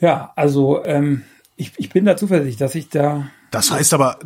[0.00, 1.24] Ja, also ähm,
[1.56, 3.28] ich, ich bin da zuversichtlich, dass ich da.
[3.50, 4.18] Das heißt aber,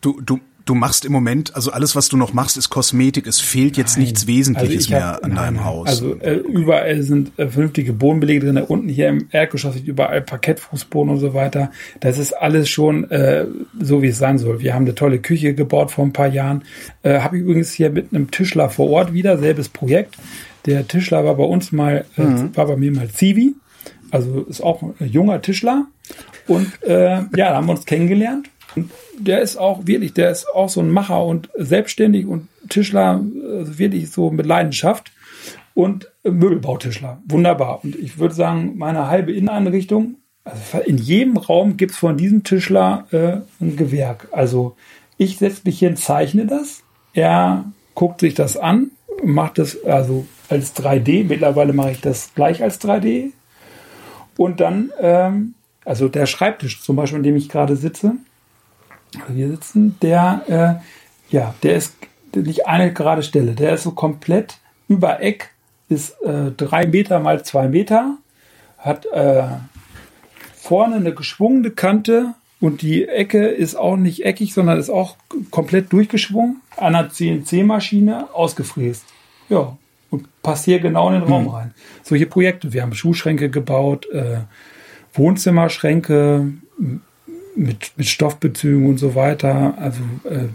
[0.00, 3.26] du, du, du machst im Moment, also alles, was du noch machst, ist Kosmetik.
[3.26, 4.04] Es fehlt jetzt nein.
[4.04, 5.88] nichts Wesentliches also mehr an nein, deinem Haus.
[5.88, 8.58] Also äh, überall sind äh, vernünftige Bodenbelege drin.
[8.58, 11.70] Unten hier im Erdgeschoss sind überall Parkettfußboden und so weiter.
[12.00, 13.46] Das ist alles schon äh,
[13.80, 14.60] so, wie es sein soll.
[14.60, 16.64] Wir haben eine tolle Küche gebaut vor ein paar Jahren.
[17.02, 20.16] Äh, Habe ich übrigens hier mit einem Tischler vor Ort wieder, selbes Projekt.
[20.66, 22.56] Der Tischler war bei uns mal, äh, mhm.
[22.56, 23.54] war bei mir mal Zivi.
[24.10, 25.86] Also ist auch ein junger Tischler.
[26.46, 28.48] Und äh, ja, da haben wir uns kennengelernt.
[29.18, 33.78] Der ist auch wirklich, der ist auch so ein Macher und selbstständig und Tischler, also
[33.78, 35.12] wirklich so mit Leidenschaft
[35.74, 37.22] und Möbelbautischler.
[37.26, 37.84] Wunderbar.
[37.84, 42.42] Und ich würde sagen, meine halbe Inneneinrichtung, also in jedem Raum gibt es von diesem
[42.42, 44.28] Tischler äh, ein Gewerk.
[44.32, 44.76] Also
[45.16, 46.82] ich setze mich hin, zeichne das.
[47.12, 47.64] Er
[47.94, 48.90] guckt sich das an,
[49.22, 51.24] macht das also als 3D.
[51.24, 53.32] Mittlerweile mache ich das gleich als 3D.
[54.36, 55.54] Und dann, ähm,
[55.84, 58.14] also der Schreibtisch zum Beispiel, an dem ich gerade sitze,
[59.34, 61.94] hier sitzen, der, äh, ja, der ist
[62.34, 63.52] nicht eine gerade Stelle.
[63.52, 65.50] Der ist so komplett über Eck,
[65.88, 68.18] ist äh, drei Meter mal zwei Meter,
[68.78, 69.44] hat äh,
[70.54, 75.16] vorne eine geschwungene Kante und die Ecke ist auch nicht eckig, sondern ist auch
[75.50, 79.04] komplett durchgeschwungen an einer CNC-Maschine ausgefräst.
[79.48, 79.76] Ja,
[80.10, 81.54] und passt hier genau in den Raum hm.
[81.54, 81.74] rein.
[82.02, 82.72] Solche Projekte.
[82.72, 84.40] Wir haben Schuhschränke gebaut, äh,
[85.12, 86.52] Wohnzimmerschränke,
[87.58, 89.74] mit, mit Stoffbezügen und so weiter.
[89.78, 90.48] Also äh,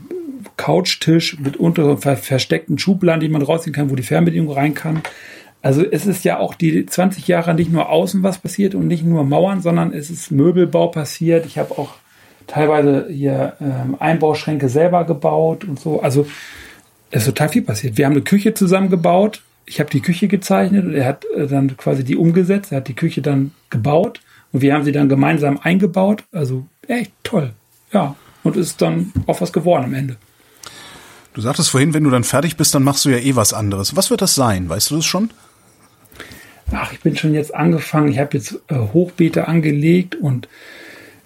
[0.58, 5.02] Couchtisch mit unter ver versteckten Schubladen, die man rausziehen kann, wo die Fernbedienung rein kann.
[5.62, 9.04] Also es ist ja auch die 20 Jahre nicht nur außen was passiert und nicht
[9.06, 11.46] nur Mauern, sondern es ist Möbelbau passiert.
[11.46, 11.96] Ich habe auch
[12.48, 16.02] teilweise hier ähm, Einbauschränke selber gebaut und so.
[16.02, 16.28] Also
[17.12, 17.98] es ist total viel passiert.
[17.98, 19.42] Wir haben eine Küche zusammengebaut.
[19.66, 22.72] Ich habe die Küche gezeichnet und er hat äh, dann quasi die umgesetzt.
[22.72, 24.20] Er hat die Küche dann gebaut
[24.54, 26.24] und wir haben sie dann gemeinsam eingebaut.
[26.32, 27.52] Also echt toll.
[27.92, 28.16] Ja.
[28.44, 30.18] Und ist dann auch was geworden am Ende.
[31.34, 33.96] Du sagtest vorhin, wenn du dann fertig bist, dann machst du ja eh was anderes.
[33.96, 34.70] Was wird das sein?
[34.70, 35.32] Weißt du das schon?
[36.72, 38.10] Ach, ich bin schon jetzt angefangen.
[38.10, 40.48] Ich habe jetzt äh, Hochbeete angelegt und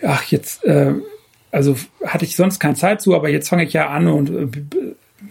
[0.02, 0.94] ach, jetzt, äh,
[1.52, 1.76] also
[2.06, 4.48] hatte ich sonst keine Zeit zu, aber jetzt fange ich ja an und äh,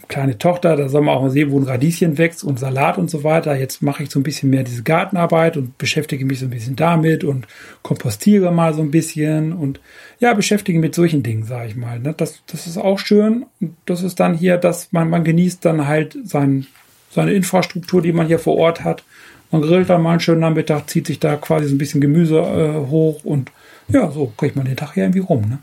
[0.09, 3.11] kleine Tochter, da soll man auch mal sehen, wo ein Radieschen wächst und Salat und
[3.11, 3.57] so weiter.
[3.57, 6.76] Jetzt mache ich so ein bisschen mehr diese Gartenarbeit und beschäftige mich so ein bisschen
[6.76, 7.47] damit und
[7.82, 9.80] kompostiere mal so ein bisschen und
[10.18, 12.01] ja, beschäftige mit solchen Dingen, sage ich mal.
[12.01, 12.14] Ne?
[12.16, 13.47] Das, das ist auch schön.
[13.84, 16.66] Das ist dann hier, dass man, man genießt dann halt sein,
[17.11, 19.05] seine Infrastruktur, die man hier vor Ort hat.
[19.53, 22.39] Man grillt dann mal einen schönen Nachmittag, zieht sich da quasi so ein bisschen Gemüse
[22.39, 23.53] äh, hoch und
[23.89, 25.43] ja, so kriegt man den Tag ja irgendwie rum.
[25.43, 25.59] Ne?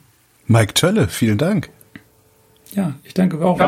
[0.47, 1.69] Mike Tölle, vielen Dank.
[2.75, 3.59] Ja, ich danke auch.